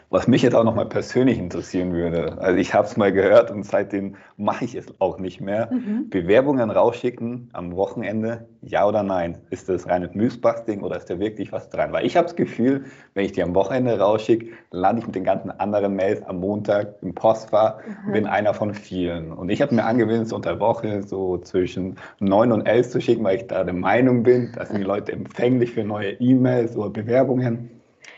Was 0.08 0.28
mich 0.28 0.42
jetzt 0.42 0.54
auch 0.54 0.62
nochmal 0.62 0.86
persönlich 0.86 1.36
interessieren 1.36 1.92
würde, 1.92 2.38
also 2.38 2.58
ich 2.58 2.72
habe 2.74 2.86
es 2.86 2.96
mal 2.96 3.12
gehört 3.12 3.50
und 3.50 3.64
seitdem 3.64 4.14
mache 4.36 4.64
ich 4.64 4.76
es 4.76 4.86
auch 5.00 5.18
nicht 5.18 5.40
mehr. 5.40 5.68
Mhm. 5.72 6.08
Bewerbungen 6.10 6.70
rausschicken 6.70 7.50
am 7.52 7.74
Wochenende, 7.74 8.46
ja 8.62 8.86
oder 8.86 9.02
nein? 9.02 9.38
Ist 9.50 9.68
das 9.68 9.88
reines 9.88 10.14
Müsbasting 10.14 10.82
oder 10.82 10.96
ist 10.96 11.10
da 11.10 11.18
wirklich 11.18 11.50
was 11.50 11.70
dran? 11.70 11.92
Weil 11.92 12.06
ich 12.06 12.16
habe 12.16 12.26
das 12.26 12.36
Gefühl, 12.36 12.84
wenn 13.14 13.24
ich 13.24 13.32
die 13.32 13.42
am 13.42 13.54
Wochenende 13.56 13.98
rausschicke, 13.98 14.52
lande 14.70 15.00
ich 15.00 15.06
mit 15.06 15.16
den 15.16 15.24
ganzen 15.24 15.50
anderen 15.50 15.96
Mails 15.96 16.22
am 16.22 16.38
Montag 16.38 16.94
im 17.02 17.12
Postfach, 17.12 17.78
mhm. 18.06 18.12
bin 18.12 18.26
einer 18.26 18.54
von 18.54 18.74
vielen. 18.74 19.32
Und 19.32 19.48
ich 19.48 19.60
habe 19.60 19.74
mir 19.74 19.84
angewöhnt, 19.84 20.28
so 20.28 20.36
unter 20.36 20.60
Woche 20.60 21.02
so 21.02 21.38
zwischen 21.38 21.96
9 22.20 22.52
und 22.52 22.64
11 22.64 22.90
zu 22.90 23.00
schicken, 23.00 23.24
weil 23.24 23.38
ich 23.38 23.48
da 23.48 23.64
der 23.64 23.74
Meinung 23.74 24.22
bin, 24.22 24.52
dass 24.54 24.68
die 24.68 24.82
Leute 24.82 25.10
empfänglich 25.10 25.72
für 25.72 25.82
neue 25.82 26.12
E-Mails 26.12 26.76
oder 26.76 26.90
Bewerbungen. 26.90 27.75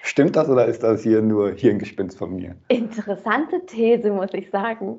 Stimmt 0.09 0.37
das 0.37 0.49
oder 0.49 0.64
ist 0.64 0.83
das 0.83 1.03
hier 1.03 1.21
nur 1.21 1.53
Hirngespinst 1.53 2.16
von 2.16 2.35
mir? 2.35 2.57
Interessante 2.68 3.61
These, 3.66 4.11
muss 4.11 4.33
ich 4.33 4.49
sagen. 4.49 4.99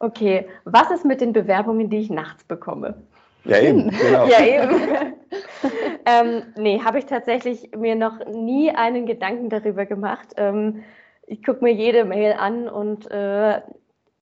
Okay, 0.00 0.48
was 0.64 0.90
ist 0.90 1.04
mit 1.04 1.20
den 1.20 1.32
Bewerbungen, 1.32 1.88
die 1.88 1.98
ich 1.98 2.10
nachts 2.10 2.42
bekomme? 2.42 3.00
Ja, 3.44 3.60
eben, 3.60 3.88
genau. 3.88 4.26
ja, 4.26 4.44
eben. 4.44 5.14
ähm, 6.06 6.42
nee, 6.56 6.80
habe 6.84 6.98
ich 6.98 7.06
tatsächlich 7.06 7.70
mir 7.76 7.94
noch 7.94 8.18
nie 8.26 8.72
einen 8.72 9.06
Gedanken 9.06 9.48
darüber 9.48 9.86
gemacht. 9.86 10.30
Ähm, 10.36 10.82
ich 11.28 11.44
gucke 11.44 11.62
mir 11.62 11.72
jede 11.72 12.04
Mail 12.04 12.32
an 12.32 12.68
und 12.68 13.08
äh, 13.12 13.60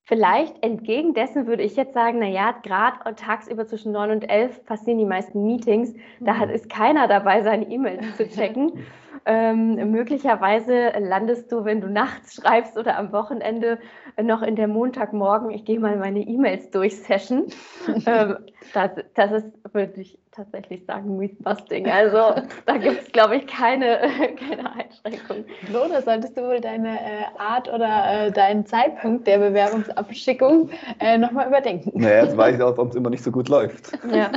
vielleicht 0.04 0.62
entgegen 0.62 1.14
dessen 1.14 1.46
würde 1.46 1.62
ich 1.62 1.76
jetzt 1.76 1.94
sagen, 1.94 2.18
naja, 2.18 2.54
gerade 2.62 3.16
tagsüber 3.16 3.66
zwischen 3.66 3.92
9 3.92 4.10
und 4.10 4.30
11 4.30 4.66
passieren 4.66 4.98
die 4.98 5.06
meisten 5.06 5.46
Meetings. 5.46 5.94
Da 6.20 6.34
mhm. 6.34 6.40
hat, 6.40 6.50
ist 6.50 6.68
keiner 6.68 7.08
dabei, 7.08 7.42
seine 7.42 7.70
E-Mails 7.70 8.18
zu 8.18 8.28
checken. 8.28 8.84
Ähm, 9.24 9.90
möglicherweise 9.90 10.92
landest 10.98 11.50
du, 11.50 11.64
wenn 11.64 11.80
du 11.80 11.88
nachts 11.88 12.34
schreibst 12.42 12.76
oder 12.76 12.98
am 12.98 13.12
Wochenende, 13.12 13.78
noch 14.22 14.42
in 14.42 14.56
der 14.56 14.68
Montagmorgen, 14.68 15.50
ich 15.50 15.64
gehe 15.64 15.78
mal 15.78 15.96
meine 15.96 16.20
E-Mails 16.20 16.70
durch 16.70 16.96
Session. 16.96 17.46
ähm, 18.06 18.36
das, 18.72 18.90
das 19.14 19.32
ist, 19.32 19.46
würde 19.72 20.00
ich 20.00 20.18
tatsächlich 20.36 20.84
sagen, 20.84 21.16
Mythbusting. 21.16 21.88
Also 21.88 22.42
da 22.66 22.76
gibt 22.76 23.02
es, 23.02 23.12
glaube 23.12 23.36
ich, 23.36 23.46
keine, 23.46 23.98
keine 24.48 24.70
Einschränkung. 24.70 25.44
Flo, 25.64 25.88
da 25.88 26.02
solltest 26.02 26.36
du 26.36 26.42
wohl 26.42 26.60
deine 26.60 27.00
äh, 27.00 27.24
Art 27.38 27.72
oder 27.72 28.26
äh, 28.26 28.32
deinen 28.32 28.66
Zeitpunkt 28.66 29.26
der 29.26 29.38
Bewerbungsabschickung 29.38 30.70
äh, 31.00 31.16
nochmal 31.16 31.48
überdenken. 31.48 31.90
Naja, 31.94 32.24
jetzt 32.24 32.36
weiß 32.36 32.56
ich 32.56 32.62
auch, 32.62 32.76
warum 32.76 32.88
es 32.88 32.96
immer 32.96 33.10
nicht 33.10 33.24
so 33.24 33.30
gut 33.30 33.48
läuft. 33.48 33.98
Ja, 34.12 34.30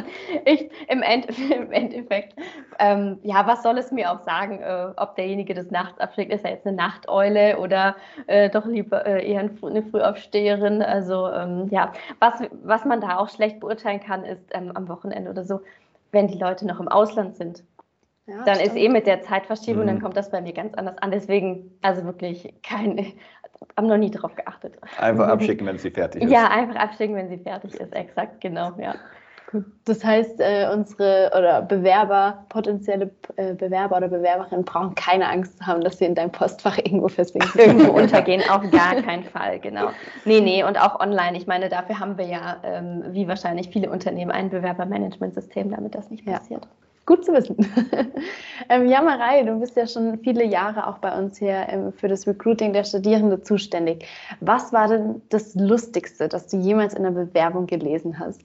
ich, 0.46 0.70
im, 0.88 1.02
End, 1.02 1.28
im 1.52 1.72
Endeffekt, 1.72 2.34
ähm, 2.80 3.20
ja, 3.24 3.46
was 3.46 3.62
soll 3.62 3.78
es 3.78 3.92
mir 3.92 4.12
auch 4.12 4.22
sagen, 4.22 4.60
äh, 4.70 4.94
ob 4.96 5.16
derjenige 5.16 5.54
das 5.54 5.72
nachts 5.72 6.00
abschickt, 6.00 6.32
ist 6.32 6.46
er 6.46 6.52
jetzt 6.52 6.68
eine 6.68 6.76
Nachteule 6.76 7.58
oder 7.58 7.96
äh, 8.28 8.50
doch 8.50 8.66
lieber 8.66 9.06
äh, 9.06 9.28
eher 9.28 9.40
eine 9.40 9.84
Frühaufsteherin. 9.84 10.82
Also 10.82 11.28
ähm, 11.30 11.68
ja, 11.72 11.94
was, 12.20 12.42
was 12.64 12.86
man 12.86 13.02
da 13.02 13.18
auch 13.18 13.30
schlecht 13.30 13.60
beurteilen 13.60 14.00
kann, 14.00 14.24
ist 14.24 14.44
ähm, 14.52 14.72
am 14.76 14.88
Wochenende 14.88 15.30
oder 15.30 15.44
so, 15.44 15.62
wenn 16.12 16.28
die 16.28 16.38
Leute 16.38 16.68
noch 16.68 16.80
im 16.80 16.88
Ausland 16.88 17.36
sind. 17.36 17.64
Ja, 18.28 18.44
dann 18.44 18.56
stimmt. 18.56 18.70
ist 18.70 18.78
eh 18.78 18.90
mit 18.90 19.08
der 19.08 19.22
Zeitverschiebung, 19.22 19.84
mhm. 19.84 19.88
dann 19.88 20.02
kommt 20.02 20.16
das 20.16 20.30
bei 20.30 20.40
mir 20.40 20.54
ganz 20.54 20.76
anders 20.76 20.98
an. 21.00 21.10
Deswegen, 21.10 21.72
also 21.82 22.04
wirklich 22.06 22.54
keine, 22.62 23.14
haben 23.78 23.88
noch 23.88 23.98
nie 23.98 24.12
darauf 24.12 24.36
geachtet. 24.36 24.76
Einfach 25.00 25.28
abschicken, 25.30 25.66
wenn 25.66 25.80
sie 25.80 25.90
fertig 25.90 26.24
ist. 26.24 26.32
Ja, 26.32 26.50
einfach 26.50 26.76
abschicken, 26.76 27.16
wenn 27.16 27.30
sie 27.30 27.40
fertig 27.40 27.74
ist, 27.74 27.92
exakt, 27.94 28.40
genau, 28.40 28.74
ja. 28.78 28.94
Das 29.86 30.04
heißt, 30.04 30.40
äh, 30.40 30.70
unsere 30.72 31.32
oder 31.36 31.62
Bewerber, 31.64 32.46
potenzielle 32.50 33.10
äh, 33.36 33.54
Bewerber 33.56 33.98
oder 33.98 34.08
Bewerberinnen 34.08 34.64
brauchen 34.64 34.94
keine 34.94 35.28
Angst 35.28 35.58
zu 35.58 35.66
haben, 35.66 35.82
dass 35.82 35.98
sie 35.98 36.06
in 36.06 36.14
deinem 36.14 36.32
Postfach 36.32 36.78
irgendwo 36.78 37.08
versinken. 37.08 37.50
Irgendwo 37.60 37.92
untergehen, 37.92 38.44
auf 38.50 38.70
gar 38.70 38.96
keinen 39.02 39.24
Fall, 39.24 39.60
genau. 39.60 39.90
Nee, 40.26 40.42
nee, 40.42 40.64
und 40.64 40.80
auch 40.80 41.00
online. 41.00 41.36
Ich 41.36 41.48
meine, 41.48 41.70
dafür 41.70 42.00
haben 42.00 42.18
wir 42.18 42.26
ja, 42.26 42.58
ähm, 42.64 43.04
wie 43.10 43.28
wahrscheinlich 43.28 43.70
viele 43.70 43.90
Unternehmen, 43.90 44.32
ein 44.32 44.50
Bewerbermanagementsystem, 44.50 45.72
damit 45.72 45.96
das 45.96 46.12
nicht 46.12 46.26
passiert. 46.26 46.64
Ja. 46.64 46.70
Gut 47.08 47.26
zu 47.26 47.34
wissen. 47.34 47.58
ähm, 48.70 48.88
ja, 48.88 49.02
Marei, 49.02 49.42
du 49.42 49.60
bist 49.60 49.76
ja 49.76 49.88
schon 49.88 50.20
viele 50.20 50.46
Jahre 50.46 50.86
auch 50.86 51.00
bei 51.00 51.18
uns 51.18 51.40
hier 51.40 51.66
ähm, 51.70 51.92
für 51.92 52.08
das 52.08 52.28
Recruiting 52.28 52.72
der 52.72 52.84
Studierenden 52.84 53.44
zuständig. 53.44 54.06
Was 54.42 54.72
war 54.74 54.88
denn 54.88 55.24
das 55.30 55.56
Lustigste, 55.56 56.28
das 56.28 56.48
du 56.50 56.58
jemals 56.58 56.94
in 56.94 57.02
der 57.02 57.12
Bewerbung 57.12 57.66
gelesen 57.66 58.20
hast? 58.20 58.42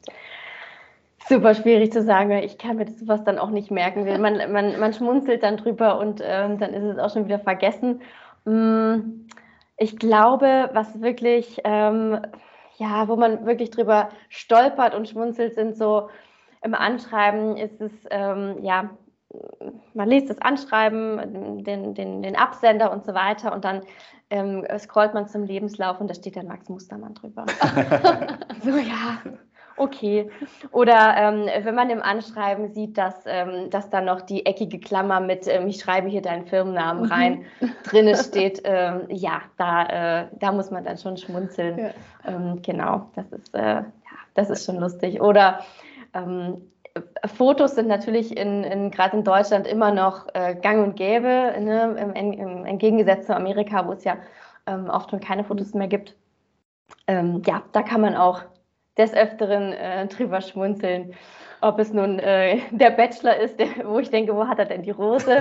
Super 1.28 1.54
schwierig 1.54 1.92
zu 1.92 2.02
sagen, 2.02 2.32
ich 2.32 2.58
kann 2.58 2.76
mir 2.76 2.84
das 2.84 2.98
sowas 2.98 3.24
dann 3.24 3.38
auch 3.38 3.50
nicht 3.50 3.70
merken. 3.70 4.04
Man, 4.20 4.52
man, 4.52 4.78
man 4.78 4.92
schmunzelt 4.92 5.42
dann 5.42 5.56
drüber 5.56 5.98
und 5.98 6.20
ähm, 6.22 6.58
dann 6.58 6.74
ist 6.74 6.84
es 6.84 6.98
auch 6.98 7.12
schon 7.12 7.24
wieder 7.24 7.38
vergessen. 7.38 8.02
Mm, 8.44 9.26
ich 9.78 9.96
glaube, 9.96 10.70
was 10.72 11.00
wirklich, 11.00 11.60
ähm, 11.64 12.20
ja, 12.76 13.08
wo 13.08 13.16
man 13.16 13.46
wirklich 13.46 13.70
drüber 13.70 14.10
stolpert 14.28 14.94
und 14.94 15.08
schmunzelt, 15.08 15.54
sind 15.54 15.76
so 15.76 16.08
im 16.62 16.74
Anschreiben 16.74 17.56
ist 17.56 17.80
es, 17.80 17.92
ähm, 18.10 18.56
ja, 18.62 18.90
man 19.94 20.08
liest 20.08 20.30
das 20.30 20.40
Anschreiben, 20.40 21.64
den, 21.64 21.94
den, 21.94 22.22
den 22.22 22.36
Absender 22.36 22.90
und 22.92 23.04
so 23.04 23.14
weiter 23.14 23.52
und 23.52 23.64
dann 23.64 23.82
ähm, 24.30 24.66
scrollt 24.78 25.12
man 25.14 25.28
zum 25.28 25.44
Lebenslauf 25.44 26.00
und 26.00 26.08
da 26.08 26.14
steht 26.14 26.36
dann 26.36 26.46
Max 26.46 26.68
Mustermann 26.68 27.14
drüber. 27.14 27.44
so, 28.62 28.70
ja, 28.70 29.18
okay. 29.76 30.30
Oder 30.70 31.14
ähm, 31.16 31.46
wenn 31.64 31.74
man 31.74 31.90
im 31.90 32.02
Anschreiben 32.02 32.68
sieht, 32.72 32.96
dass, 32.98 33.14
ähm, 33.26 33.70
dass 33.70 33.90
da 33.90 34.00
noch 34.00 34.20
die 34.20 34.46
eckige 34.46 34.78
Klammer 34.78 35.20
mit 35.20 35.46
ähm, 35.46 35.68
ich 35.68 35.80
schreibe 35.80 36.08
hier 36.08 36.22
deinen 36.22 36.46
Firmennamen 36.46 37.04
mhm. 37.04 37.12
rein 37.12 37.44
mhm. 37.60 37.72
drin 37.84 38.16
steht, 38.16 38.62
ähm, 38.64 39.02
ja, 39.08 39.42
da, 39.56 40.22
äh, 40.22 40.26
da 40.38 40.52
muss 40.52 40.70
man 40.70 40.84
dann 40.84 40.98
schon 40.98 41.16
schmunzeln. 41.16 41.78
Ja. 41.78 41.90
Ähm, 42.26 42.60
genau, 42.62 43.10
das 43.14 43.30
ist, 43.32 43.54
äh, 43.54 43.60
ja, 43.60 43.84
das 44.34 44.50
ist 44.50 44.64
schon 44.64 44.76
lustig. 44.76 45.20
Oder 45.20 45.60
ähm, 46.14 46.62
Fotos 47.26 47.74
sind 47.74 47.88
natürlich 47.88 48.36
in, 48.36 48.62
in 48.62 48.90
gerade 48.90 49.16
in 49.16 49.24
Deutschland 49.24 49.66
immer 49.66 49.90
noch 49.90 50.28
äh, 50.34 50.54
gang 50.54 50.84
und 50.84 50.96
gäbe, 50.96 51.54
ne? 51.58 51.96
Im, 51.98 52.12
im, 52.12 52.66
im, 52.66 52.78
Gegensatz 52.78 53.26
zu 53.26 53.34
Amerika, 53.34 53.86
wo 53.86 53.92
es 53.92 54.04
ja 54.04 54.16
ähm, 54.66 54.88
oft 54.88 55.10
schon 55.10 55.20
keine 55.20 55.42
Fotos 55.44 55.74
mehr 55.74 55.88
gibt. 55.88 56.14
Ähm, 57.06 57.42
ja, 57.46 57.62
da 57.72 57.82
kann 57.82 58.00
man 58.00 58.14
auch 58.14 58.42
des 58.96 59.12
Öfteren 59.14 59.72
äh, 59.72 60.06
drüber 60.06 60.40
schmunzeln. 60.40 61.14
Ob 61.60 61.78
es 61.78 61.94
nun 61.94 62.18
äh, 62.18 62.58
der 62.72 62.90
Bachelor 62.90 63.36
ist, 63.38 63.58
der, 63.58 63.68
wo 63.84 63.98
ich 63.98 64.10
denke, 64.10 64.36
wo 64.36 64.46
hat 64.46 64.58
er 64.58 64.66
denn 64.66 64.82
die 64.82 64.90
Rose? 64.90 65.40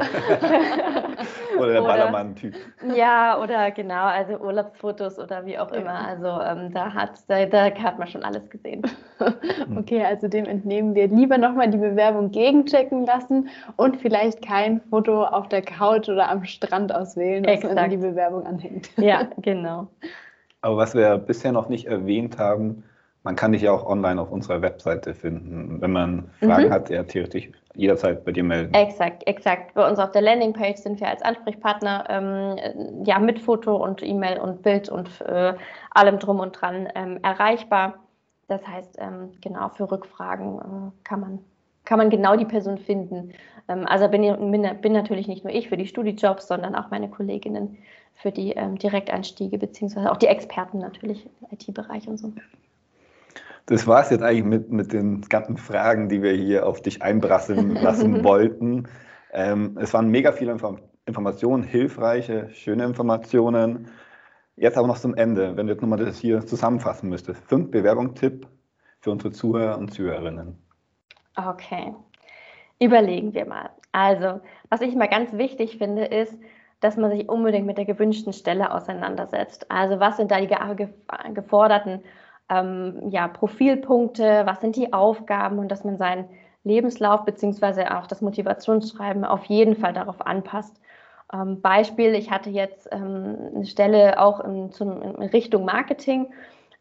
oder 1.59 1.73
der 1.73 1.81
Ballermann-Typ. 1.81 2.55
Ja, 2.95 3.37
oder 3.41 3.71
genau, 3.71 4.05
also 4.05 4.37
Urlaubsfotos 4.37 5.19
oder 5.19 5.45
wie 5.45 5.59
auch 5.59 5.69
immer. 5.73 6.07
Also 6.07 6.27
ähm, 6.27 6.73
da, 6.73 6.93
hat, 6.93 7.19
da, 7.27 7.45
da 7.45 7.65
hat 7.65 7.99
man 7.99 8.07
schon 8.07 8.23
alles 8.23 8.49
gesehen. 8.49 8.83
okay, 9.77 10.01
also 10.05 10.29
dem 10.29 10.45
entnehmen 10.45 10.95
wir 10.95 11.07
lieber 11.07 11.37
nochmal 11.37 11.69
die 11.69 11.77
Bewerbung 11.77 12.31
gegenchecken 12.31 13.05
lassen 13.05 13.49
und 13.75 13.97
vielleicht 13.97 14.41
kein 14.41 14.79
Foto 14.79 15.25
auf 15.25 15.49
der 15.49 15.61
Couch 15.61 16.07
oder 16.07 16.29
am 16.29 16.45
Strand 16.45 16.95
auswählen, 16.95 17.45
was 17.45 17.63
man 17.63 17.89
die 17.89 17.97
Bewerbung 17.97 18.45
anhängt. 18.45 18.89
ja, 18.95 19.27
genau. 19.41 19.87
Aber 20.61 20.77
was 20.77 20.95
wir 20.95 21.17
bisher 21.17 21.51
noch 21.51 21.67
nicht 21.67 21.87
erwähnt 21.87 22.37
haben, 22.37 22.85
man 23.23 23.37
kann 23.37 23.53
dich 23.53 23.61
ja 23.61 23.71
auch 23.71 23.85
online 23.85 24.21
auf 24.21 24.31
unserer 24.31 24.61
Webseite 24.61 25.13
finden. 25.13 25.81
Wenn 25.81 25.91
man 25.91 26.29
Fragen 26.39 26.67
mhm. 26.67 26.73
hat, 26.73 26.89
ja 26.89 27.03
theoretisch 27.03 27.49
jederzeit 27.73 28.23
bei 28.25 28.31
dir 28.31 28.43
melden. 28.43 28.73
Exakt, 28.73 29.25
exakt. 29.25 29.73
Bei 29.73 29.89
uns 29.89 29.97
auf 29.97 30.11
der 30.11 30.21
Landingpage 30.21 30.77
sind 30.77 30.99
wir 30.99 31.07
als 31.07 31.21
Ansprechpartner 31.21 32.05
ähm, 32.09 33.05
ja 33.05 33.19
mit 33.19 33.39
Foto 33.39 33.77
und 33.77 34.03
E-Mail 34.03 34.39
und 34.39 34.61
Bild 34.61 34.89
und 34.89 35.21
äh, 35.21 35.53
allem 35.91 36.19
drum 36.19 36.39
und 36.39 36.51
dran 36.51 36.89
ähm, 36.95 37.19
erreichbar. 37.23 37.95
Das 38.49 38.67
heißt, 38.67 38.97
ähm, 38.99 39.31
genau 39.41 39.69
für 39.69 39.89
Rückfragen 39.89 40.59
äh, 40.59 41.03
kann 41.03 41.21
man 41.21 41.39
kann 41.85 41.97
man 41.97 42.09
genau 42.09 42.37
die 42.37 42.45
Person 42.45 42.77
finden. 42.77 43.33
Ähm, 43.67 43.85
also 43.87 44.07
bin, 44.07 44.21
bin, 44.51 44.81
bin, 44.81 44.93
natürlich 44.93 45.27
nicht 45.27 45.43
nur 45.43 45.53
ich 45.53 45.69
für 45.69 45.77
die 45.77 45.87
Studijobs, 45.87 46.47
sondern 46.47 46.75
auch 46.75 46.91
meine 46.91 47.09
Kolleginnen 47.09 47.77
für 48.15 48.31
die 48.31 48.51
ähm, 48.51 48.77
Direkteinstiege, 48.77 49.57
beziehungsweise 49.57 50.11
auch 50.11 50.17
die 50.17 50.27
Experten 50.27 50.79
natürlich 50.79 51.25
im 51.25 51.47
IT-Bereich 51.51 52.07
und 52.07 52.17
so 52.17 52.31
das 53.65 53.87
war 53.87 54.01
es 54.01 54.09
jetzt 54.09 54.23
eigentlich 54.23 54.43
mit, 54.43 54.71
mit 54.71 54.93
den 54.93 55.21
ganzen 55.21 55.57
Fragen, 55.57 56.09
die 56.09 56.21
wir 56.21 56.33
hier 56.33 56.67
auf 56.67 56.81
dich 56.81 57.01
einbrasseln 57.01 57.75
lassen 57.75 58.23
wollten. 58.23 58.87
Ähm, 59.31 59.77
es 59.79 59.93
waren 59.93 60.09
mega 60.09 60.31
viele 60.31 60.51
Inform 60.51 60.79
Informationen, 61.05 61.63
hilfreiche, 61.63 62.49
schöne 62.53 62.85
Informationen. 62.85 63.89
Jetzt 64.55 64.77
aber 64.77 64.87
noch 64.87 64.97
zum 64.97 65.15
Ende, 65.15 65.57
wenn 65.57 65.67
du 65.67 65.73
jetzt 65.73 65.81
nochmal 65.81 65.99
das 65.99 66.17
hier 66.17 66.45
zusammenfassen 66.45 67.09
müsstest. 67.09 67.43
Fünf 67.43 67.71
Bewerbungstipp 67.71 68.47
für 69.01 69.11
unsere 69.11 69.33
Zuhörer 69.33 69.77
und 69.77 69.93
Zuhörerinnen. 69.93 70.57
Okay, 71.35 71.93
überlegen 72.79 73.33
wir 73.33 73.45
mal. 73.45 73.69
Also, 73.91 74.39
was 74.69 74.79
ich 74.79 74.95
mal 74.95 75.09
ganz 75.09 75.33
wichtig 75.33 75.77
finde, 75.77 76.05
ist, 76.05 76.39
dass 76.79 76.95
man 76.95 77.11
sich 77.11 77.27
unbedingt 77.27 77.65
mit 77.65 77.77
der 77.77 77.85
gewünschten 77.85 78.31
Stelle 78.31 78.73
auseinandersetzt. 78.73 79.69
Also, 79.69 79.99
was 79.99 80.15
sind 80.15 80.31
da 80.31 80.39
die 80.39 80.49
geforderten 81.33 82.01
ähm, 82.49 83.09
ja, 83.09 83.27
Profilpunkte, 83.27 84.43
was 84.45 84.61
sind 84.61 84.75
die 84.75 84.93
Aufgaben 84.93 85.59
und 85.59 85.69
dass 85.69 85.83
man 85.83 85.97
seinen 85.97 86.29
Lebenslauf 86.63 87.25
beziehungsweise 87.25 87.97
auch 87.97 88.07
das 88.07 88.21
Motivationsschreiben 88.21 89.25
auf 89.25 89.45
jeden 89.45 89.75
Fall 89.75 89.93
darauf 89.93 90.25
anpasst. 90.25 90.79
Ähm, 91.33 91.61
Beispiel, 91.61 92.15
ich 92.15 92.31
hatte 92.31 92.49
jetzt 92.49 92.87
ähm, 92.91 93.51
eine 93.55 93.65
Stelle 93.65 94.19
auch 94.19 94.39
in, 94.41 94.71
zum, 94.71 95.01
in 95.01 95.15
Richtung 95.29 95.65
Marketing. 95.65 96.27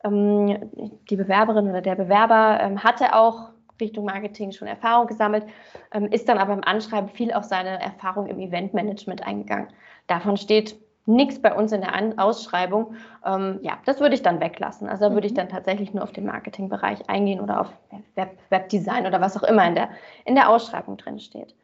Ähm, 0.04 0.70
die 1.10 1.16
Bewerberin 1.16 1.68
oder 1.68 1.80
der 1.80 1.94
Bewerber 1.94 2.58
ähm, 2.60 2.82
hatte 2.82 3.14
auch 3.14 3.50
Richtung 3.80 4.04
Marketing 4.04 4.52
schon 4.52 4.68
Erfahrung 4.68 5.06
gesammelt, 5.06 5.44
ähm, 5.92 6.06
ist 6.06 6.28
dann 6.28 6.38
aber 6.38 6.52
im 6.52 6.64
Anschreiben 6.64 7.08
viel 7.08 7.32
auf 7.32 7.44
seine 7.44 7.80
Erfahrung 7.80 8.26
im 8.26 8.38
Eventmanagement 8.38 9.26
eingegangen. 9.26 9.68
Davon 10.06 10.36
steht 10.36 10.76
nichts 11.06 11.40
bei 11.40 11.54
uns 11.54 11.72
in 11.72 11.80
der 11.80 11.92
Ausschreibung. 12.18 12.94
Ähm, 13.24 13.58
ja, 13.62 13.78
das 13.84 14.00
würde 14.00 14.14
ich 14.14 14.22
dann 14.22 14.40
weglassen. 14.40 14.88
Also 14.88 15.08
da 15.08 15.14
würde 15.14 15.26
ich 15.26 15.32
mhm. 15.32 15.38
dann 15.38 15.48
tatsächlich 15.48 15.92
nur 15.92 16.04
auf 16.04 16.12
den 16.12 16.26
Marketingbereich 16.26 17.08
eingehen 17.08 17.40
oder 17.40 17.60
auf 17.60 17.72
Web, 18.14 18.38
Webdesign 18.50 19.06
oder 19.06 19.20
was 19.20 19.36
auch 19.36 19.42
immer 19.42 19.66
in 19.66 19.74
der, 19.74 19.90
in 20.24 20.34
der 20.34 20.48
Ausschreibung 20.48 20.96
drin 20.96 21.18
steht. 21.18 21.54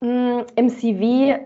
Mm, 0.00 0.40
Im 0.56 0.68
CV 0.68 1.38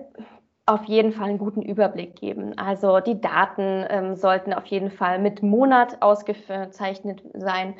auf 0.67 0.85
jeden 0.85 1.13
Fall 1.13 1.29
einen 1.29 1.39
guten 1.39 1.63
Überblick 1.63 2.17
geben. 2.17 2.57
Also 2.57 3.01
die 3.01 3.21
Daten 3.21 3.85
ähm, 3.91 4.17
sollten 4.17 4.55
auf 4.55 4.65
jeden 4.67 4.91
Fall 4.91 5.19
mit 5.19 5.43
Monat 5.43 6.01
ausgezeichnet 6.01 7.23
sein. 7.35 7.75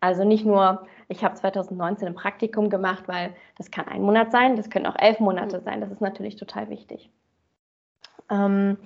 Also 0.00 0.22
nicht 0.22 0.46
nur, 0.46 0.86
ich 1.08 1.24
habe 1.24 1.34
2019 1.34 2.06
ein 2.06 2.14
Praktikum 2.14 2.70
gemacht, 2.70 3.08
weil 3.08 3.34
das 3.56 3.72
kann 3.72 3.88
ein 3.88 4.02
Monat 4.02 4.30
sein, 4.30 4.54
das 4.54 4.70
können 4.70 4.86
auch 4.86 4.94
elf 4.96 5.18
Monate 5.18 5.58
mhm. 5.58 5.64
sein. 5.64 5.80
Das 5.80 5.90
ist 5.90 6.00
natürlich 6.00 6.36
total 6.36 6.68
wichtig. 6.70 7.10
Ähm, 8.30 8.76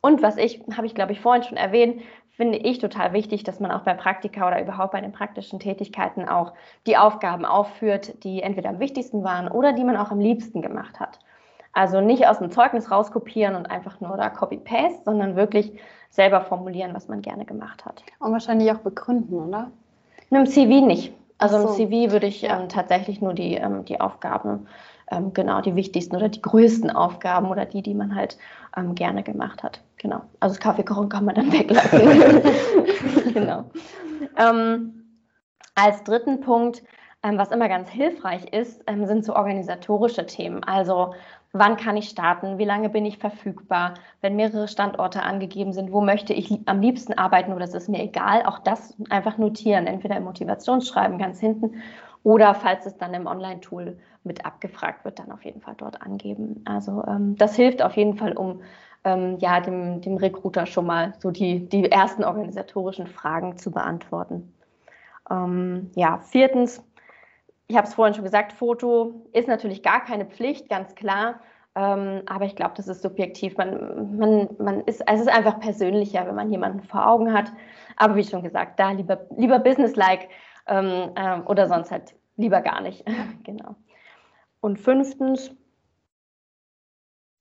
und 0.00 0.22
was 0.22 0.36
ich, 0.36 0.62
habe 0.76 0.86
ich 0.86 0.94
glaube 0.94 1.12
ich 1.12 1.20
vorhin 1.20 1.42
schon 1.42 1.56
erwähnt, 1.56 2.02
finde 2.40 2.58
ich 2.58 2.78
total 2.78 3.12
wichtig, 3.12 3.44
dass 3.44 3.60
man 3.60 3.70
auch 3.70 3.82
bei 3.82 3.92
Praktika 3.92 4.48
oder 4.48 4.62
überhaupt 4.62 4.92
bei 4.92 5.00
den 5.00 5.12
praktischen 5.12 5.60
Tätigkeiten 5.60 6.26
auch 6.26 6.54
die 6.86 6.96
Aufgaben 6.96 7.44
aufführt, 7.44 8.24
die 8.24 8.42
entweder 8.42 8.70
am 8.70 8.80
wichtigsten 8.80 9.24
waren 9.24 9.48
oder 9.48 9.74
die 9.74 9.84
man 9.84 9.96
auch 9.96 10.10
am 10.10 10.20
liebsten 10.20 10.62
gemacht 10.62 11.00
hat. 11.00 11.18
Also 11.72 12.00
nicht 12.00 12.26
aus 12.26 12.38
dem 12.38 12.50
Zeugnis 12.50 12.90
rauskopieren 12.90 13.54
und 13.54 13.70
einfach 13.70 14.00
nur 14.00 14.16
da 14.16 14.30
Copy-Paste, 14.30 15.02
sondern 15.04 15.36
wirklich 15.36 15.78
selber 16.08 16.40
formulieren, 16.40 16.94
was 16.94 17.08
man 17.08 17.22
gerne 17.22 17.44
gemacht 17.44 17.84
hat. 17.84 18.02
Und 18.18 18.32
wahrscheinlich 18.32 18.72
auch 18.72 18.78
begründen, 18.78 19.38
oder? 19.38 19.70
Im 20.30 20.46
CV 20.46 20.84
nicht. 20.84 21.12
Also 21.38 21.58
so. 21.58 21.68
im 21.68 21.74
CV 21.74 22.12
würde 22.12 22.26
ich 22.26 22.44
ähm, 22.44 22.68
tatsächlich 22.68 23.20
nur 23.20 23.34
die, 23.34 23.54
ähm, 23.54 23.84
die 23.84 24.00
Aufgaben 24.00 24.66
ähm, 25.10 25.32
genau 25.32 25.60
die 25.60 25.76
wichtigsten 25.76 26.16
oder 26.16 26.28
die 26.28 26.42
größten 26.42 26.90
Aufgaben 26.90 27.48
oder 27.48 27.66
die, 27.66 27.82
die 27.82 27.94
man 27.94 28.14
halt 28.14 28.38
ähm, 28.76 28.94
gerne 28.94 29.22
gemacht 29.22 29.62
hat. 29.62 29.80
Genau. 29.98 30.22
Also 30.40 30.54
das 30.54 30.60
Kaffeekochen 30.60 31.08
kann 31.08 31.24
man 31.24 31.34
dann 31.34 31.52
weglassen. 31.52 32.42
genau. 33.34 33.64
Ähm, 34.36 35.04
als 35.74 36.02
dritten 36.04 36.40
Punkt, 36.40 36.82
ähm, 37.22 37.38
was 37.38 37.50
immer 37.50 37.68
ganz 37.68 37.88
hilfreich 37.88 38.52
ist, 38.52 38.82
ähm, 38.86 39.06
sind 39.06 39.24
so 39.24 39.34
organisatorische 39.34 40.26
Themen. 40.26 40.64
Also 40.64 41.14
wann 41.52 41.76
kann 41.76 41.96
ich 41.96 42.08
starten, 42.08 42.58
wie 42.58 42.64
lange 42.64 42.88
bin 42.88 43.04
ich 43.04 43.18
verfügbar, 43.18 43.94
wenn 44.20 44.36
mehrere 44.36 44.68
Standorte 44.68 45.22
angegeben 45.22 45.72
sind, 45.72 45.92
wo 45.92 46.00
möchte 46.00 46.32
ich 46.32 46.60
am 46.66 46.80
liebsten 46.80 47.14
arbeiten 47.14 47.52
oder 47.52 47.64
ist 47.64 47.74
es 47.74 47.88
mir 47.88 48.02
egal, 48.02 48.44
auch 48.44 48.60
das 48.60 48.94
einfach 49.10 49.36
notieren, 49.38 49.86
entweder 49.86 50.16
im 50.16 50.24
Motivationsschreiben 50.24 51.18
ganz 51.18 51.40
hinten 51.40 51.82
oder 52.22 52.54
falls 52.54 52.86
es 52.86 52.96
dann 52.98 53.14
im 53.14 53.26
Online-Tool 53.26 53.98
mit 54.24 54.44
abgefragt 54.44 55.04
wird, 55.04 55.18
dann 55.18 55.32
auf 55.32 55.44
jeden 55.44 55.60
Fall 55.60 55.74
dort 55.76 56.02
angeben. 56.02 56.62
Also 56.66 57.04
ähm, 57.06 57.36
das 57.36 57.56
hilft 57.56 57.82
auf 57.82 57.96
jeden 57.96 58.16
Fall, 58.16 58.36
um 58.36 58.60
ähm, 59.04 59.38
ja, 59.38 59.60
dem, 59.60 60.00
dem 60.00 60.16
Recruiter 60.16 60.66
schon 60.66 60.86
mal 60.86 61.14
so 61.18 61.30
die, 61.30 61.68
die 61.68 61.90
ersten 61.90 62.24
organisatorischen 62.24 63.06
Fragen 63.06 63.56
zu 63.56 63.70
beantworten. 63.70 64.52
Ähm, 65.30 65.90
ja, 65.94 66.18
viertens, 66.18 66.84
ich 67.66 67.76
habe 67.76 67.86
es 67.86 67.94
vorhin 67.94 68.14
schon 68.14 68.24
gesagt, 68.24 68.52
Foto 68.52 69.26
ist 69.32 69.48
natürlich 69.48 69.82
gar 69.82 70.04
keine 70.04 70.26
Pflicht, 70.26 70.68
ganz 70.68 70.94
klar. 70.94 71.40
Ähm, 71.76 72.22
aber 72.26 72.44
ich 72.44 72.56
glaube, 72.56 72.74
das 72.76 72.88
ist 72.88 73.00
subjektiv. 73.00 73.56
Man, 73.56 74.18
man, 74.18 74.48
man 74.58 74.80
ist, 74.82 75.08
also 75.08 75.22
es 75.22 75.28
ist 75.28 75.34
einfach 75.34 75.60
persönlicher, 75.60 76.26
wenn 76.26 76.34
man 76.34 76.50
jemanden 76.50 76.82
vor 76.82 77.06
Augen 77.06 77.32
hat. 77.32 77.52
Aber 77.96 78.16
wie 78.16 78.24
schon 78.24 78.42
gesagt, 78.42 78.80
da 78.80 78.90
lieber, 78.90 79.26
lieber 79.36 79.60
businesslike 79.60 80.28
ähm, 80.66 81.12
ähm, 81.14 81.46
oder 81.46 81.68
sonst 81.68 81.92
halt 81.92 82.14
lieber 82.36 82.60
gar 82.60 82.80
nicht. 82.80 83.04
genau. 83.44 83.76
Und 84.60 84.78
fünftens, 84.78 85.54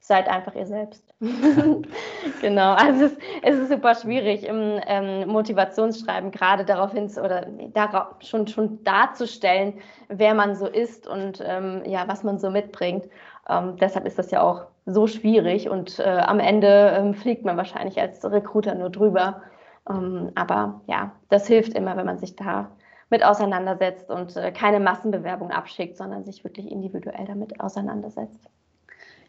seid 0.09 0.27
einfach 0.27 0.55
ihr 0.55 0.65
selbst. 0.65 1.03
genau, 2.41 2.73
also 2.73 3.05
es, 3.05 3.17
es, 3.43 3.55
ist 3.59 3.69
super 3.69 3.93
schwierig 3.93 4.43
im 4.43 4.81
ähm, 4.87 5.27
Motivationsschreiben 5.27 6.31
gerade 6.31 6.65
darauf 6.65 6.93
hin 6.93 7.11
oder 7.23 7.45
darauf, 7.73 8.15
schon, 8.21 8.47
schon 8.47 8.83
darzustellen, 8.83 9.75
wer 10.07 10.33
man 10.33 10.55
so 10.55 10.65
ist 10.65 11.07
und 11.07 11.43
ähm, 11.45 11.83
ja, 11.85 12.07
was 12.07 12.23
man 12.23 12.39
so 12.39 12.49
mitbringt. 12.49 13.05
Ähm, 13.47 13.75
deshalb 13.77 14.07
ist 14.07 14.17
das 14.17 14.31
ja 14.31 14.41
auch 14.41 14.65
so 14.87 15.05
schwierig 15.05 15.69
und 15.69 15.99
äh, 15.99 16.03
am 16.03 16.39
Ende 16.39 16.95
ähm, 16.97 17.13
fliegt 17.13 17.45
man 17.45 17.57
wahrscheinlich 17.57 18.01
als 18.01 18.25
Recruiter 18.25 18.73
nur 18.73 18.89
drüber. 18.89 19.43
Ähm, 19.87 20.31
aber 20.33 20.81
ja, 20.87 21.11
das 21.29 21.45
hilft 21.45 21.75
immer, 21.75 21.95
wenn 21.97 22.07
man 22.07 22.17
sich 22.17 22.35
da 22.35 22.71
mit 23.09 23.23
auseinandersetzt 23.23 24.09
und 24.09 24.35
äh, 24.35 24.51
keine 24.51 24.79
Massenbewerbung 24.79 25.51
abschickt, 25.51 25.97
sondern 25.97 26.25
sich 26.25 26.43
wirklich 26.43 26.71
individuell 26.71 27.25
damit 27.25 27.59
auseinandersetzt. 27.59 28.49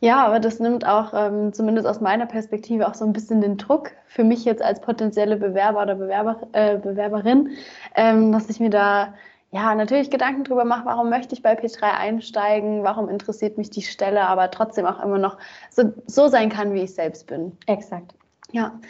Ja, 0.03 0.25
aber 0.25 0.41
das 0.41 0.61
nimmt 0.61 0.87
auch 0.87 1.13
ähm, 1.15 1.53
zumindest 1.53 1.87
aus 1.87 2.01
meiner 2.01 2.25
Perspektive 2.25 2.89
auch 2.89 2.95
so 2.95 3.05
ein 3.05 3.13
bisschen 3.13 3.43
den 3.43 3.59
Druck 3.59 3.93
für 4.07 4.25
mich 4.25 4.47
jetzt 4.47 4.63
als 4.63 4.81
potenzielle 4.81 5.37
Bewerber 5.37 5.83
oder 5.83 5.95
Bewerber, 5.95 6.41
äh, 6.53 6.79
Bewerberin, 6.79 7.51
ähm, 7.95 8.33
dass 8.33 8.49
ich 8.49 8.61
mir 8.61 8.71
da 8.71 9.13
ja 9.51 9.75
natürlich 9.75 10.11
Gedanken 10.11 10.45
drüber 10.45 10.65
mache, 10.65 10.87
warum 10.87 11.11
möchte 11.11 11.35
ich 11.35 11.43
bei 11.43 11.53
P3 11.53 11.83
einsteigen, 11.83 12.83
warum 12.83 13.11
interessiert 13.11 13.59
mich 13.59 13.69
die 13.69 13.83
Stelle, 13.83 14.23
aber 14.23 14.51
trotzdem 14.51 14.87
auch 14.87 15.03
immer 15.03 15.19
noch 15.19 15.37
so, 15.69 15.93
so 16.07 16.29
sein 16.29 16.49
kann, 16.49 16.73
wie 16.73 16.83
ich 16.83 16.95
selbst 16.95 17.27
bin. 17.27 17.53
Exakt. 17.67 18.15
Ja, 18.53 18.81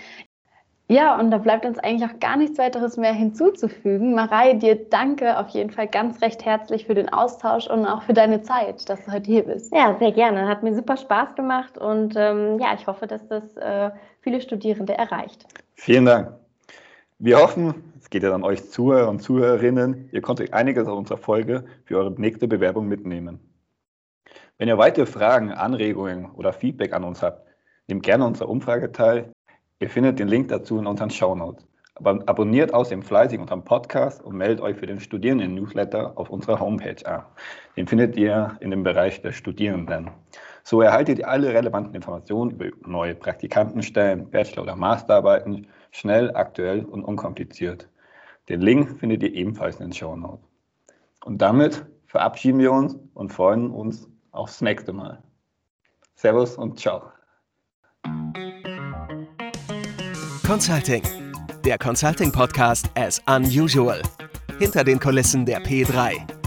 ja, 0.91 1.17
und 1.21 1.31
da 1.31 1.39
bleibt 1.39 1.65
uns 1.65 1.79
eigentlich 1.79 2.11
auch 2.11 2.19
gar 2.19 2.37
nichts 2.37 2.59
weiteres 2.59 2.97
mehr 2.97 3.13
hinzuzufügen. 3.13 4.13
Marei, 4.13 4.55
dir 4.55 4.75
danke 4.75 5.39
auf 5.39 5.51
jeden 5.51 5.71
Fall 5.71 5.87
ganz 5.87 6.21
recht 6.21 6.45
herzlich 6.45 6.87
für 6.87 6.95
den 6.95 7.09
Austausch 7.09 7.69
und 7.69 7.87
auch 7.87 8.03
für 8.03 8.13
deine 8.13 8.43
Zeit, 8.43 8.89
dass 8.89 9.05
du 9.05 9.13
heute 9.13 9.31
hier 9.31 9.45
bist. 9.45 9.73
Ja, 9.73 9.95
sehr 10.01 10.11
gerne. 10.11 10.49
Hat 10.49 10.65
mir 10.65 10.75
super 10.75 10.97
Spaß 10.97 11.37
gemacht 11.37 11.79
und 11.79 12.15
ähm, 12.17 12.59
ja, 12.59 12.75
ich 12.75 12.89
hoffe, 12.89 13.07
dass 13.07 13.25
das 13.29 13.57
äh, 13.57 13.93
viele 14.21 14.41
Studierende 14.41 14.99
erreicht. 14.99 15.47
Vielen 15.75 16.07
Dank. 16.07 16.33
Wir 17.21 17.39
hoffen, 17.39 17.93
es 18.01 18.11
geht 18.11 18.25
ja 18.25 18.35
an 18.35 18.43
euch 18.43 18.69
Zuhörer 18.69 19.11
und 19.11 19.21
Zuhörerinnen, 19.21 20.09
ihr 20.11 20.23
konntet 20.23 20.53
einiges 20.53 20.89
aus 20.89 20.99
unserer 20.99 21.19
Folge 21.19 21.67
für 21.85 21.99
eure 21.99 22.11
nächste 22.21 22.49
Bewerbung 22.49 22.89
mitnehmen. 22.89 23.39
Wenn 24.59 24.67
ihr 24.67 24.77
weitere 24.77 25.07
Fragen, 25.07 25.53
Anregungen 25.53 26.33
oder 26.33 26.53
Feedback 26.53 26.93
an 26.93 27.05
uns 27.05 27.23
habt, 27.23 27.47
nehmt 27.87 28.03
gerne 28.03 28.27
unsere 28.27 28.49
Umfrage 28.49 28.91
teil 28.91 29.31
Ihr 29.81 29.89
findet 29.89 30.19
den 30.19 30.29
Link 30.29 30.49
dazu 30.49 30.79
in 30.79 30.87
unseren 30.87 31.09
Shownotes. 31.09 31.67
Aber 31.95 32.23
abonniert 32.27 32.73
außerdem 32.73 33.03
fleißig 33.03 33.41
unseren 33.41 33.65
Podcast 33.65 34.23
und 34.23 34.37
meldet 34.37 34.61
euch 34.61 34.77
für 34.77 34.87
den 34.87 35.01
Studierenden-Newsletter 35.01 36.13
auf 36.17 36.29
unserer 36.29 36.61
Homepage 36.61 37.05
an. 37.07 37.25
Den 37.77 37.87
findet 37.87 38.15
ihr 38.17 38.57
in 38.61 38.71
dem 38.71 38.83
Bereich 38.83 39.23
der 39.23 39.33
Studierenden. 39.33 40.11
So 40.65 40.83
erhaltet 40.83 41.19
ihr 41.19 41.29
alle 41.29 41.53
relevanten 41.55 41.95
Informationen 41.95 42.51
über 42.53 42.67
neue 42.87 43.15
Praktikantenstellen, 43.15 44.31
Bachelor- 44.31 44.65
oder 44.65 44.77
Masterarbeiten 44.77 45.67
schnell, 45.93 46.31
aktuell 46.37 46.85
und 46.85 47.03
unkompliziert. 47.03 47.89
Den 48.51 48.61
Link 48.61 48.99
findet 49.01 49.23
ihr 49.23 49.33
ebenfalls 49.33 49.77
in 49.77 49.87
den 49.87 49.93
Shownotes. 49.95 50.47
Und 51.25 51.41
damit 51.41 51.87
verabschieden 52.07 52.59
wir 52.59 52.73
uns 52.73 52.99
und 53.15 53.33
freuen 53.33 53.71
uns 53.71 54.09
aufs 54.33 54.61
nächste 54.61 54.93
Mal. 54.93 55.23
Servus 56.17 56.57
und 56.57 56.79
ciao. 56.79 57.13
Consulting. 60.51 61.05
Der 61.65 61.79
Consulting 61.79 62.33
Podcast 62.33 62.91
as 62.97 63.23
unusual. 63.29 64.03
Hinter 64.59 64.83
den 64.83 64.99
Kulissen 64.99 65.47
der 65.47 65.63
P3. 65.63 66.40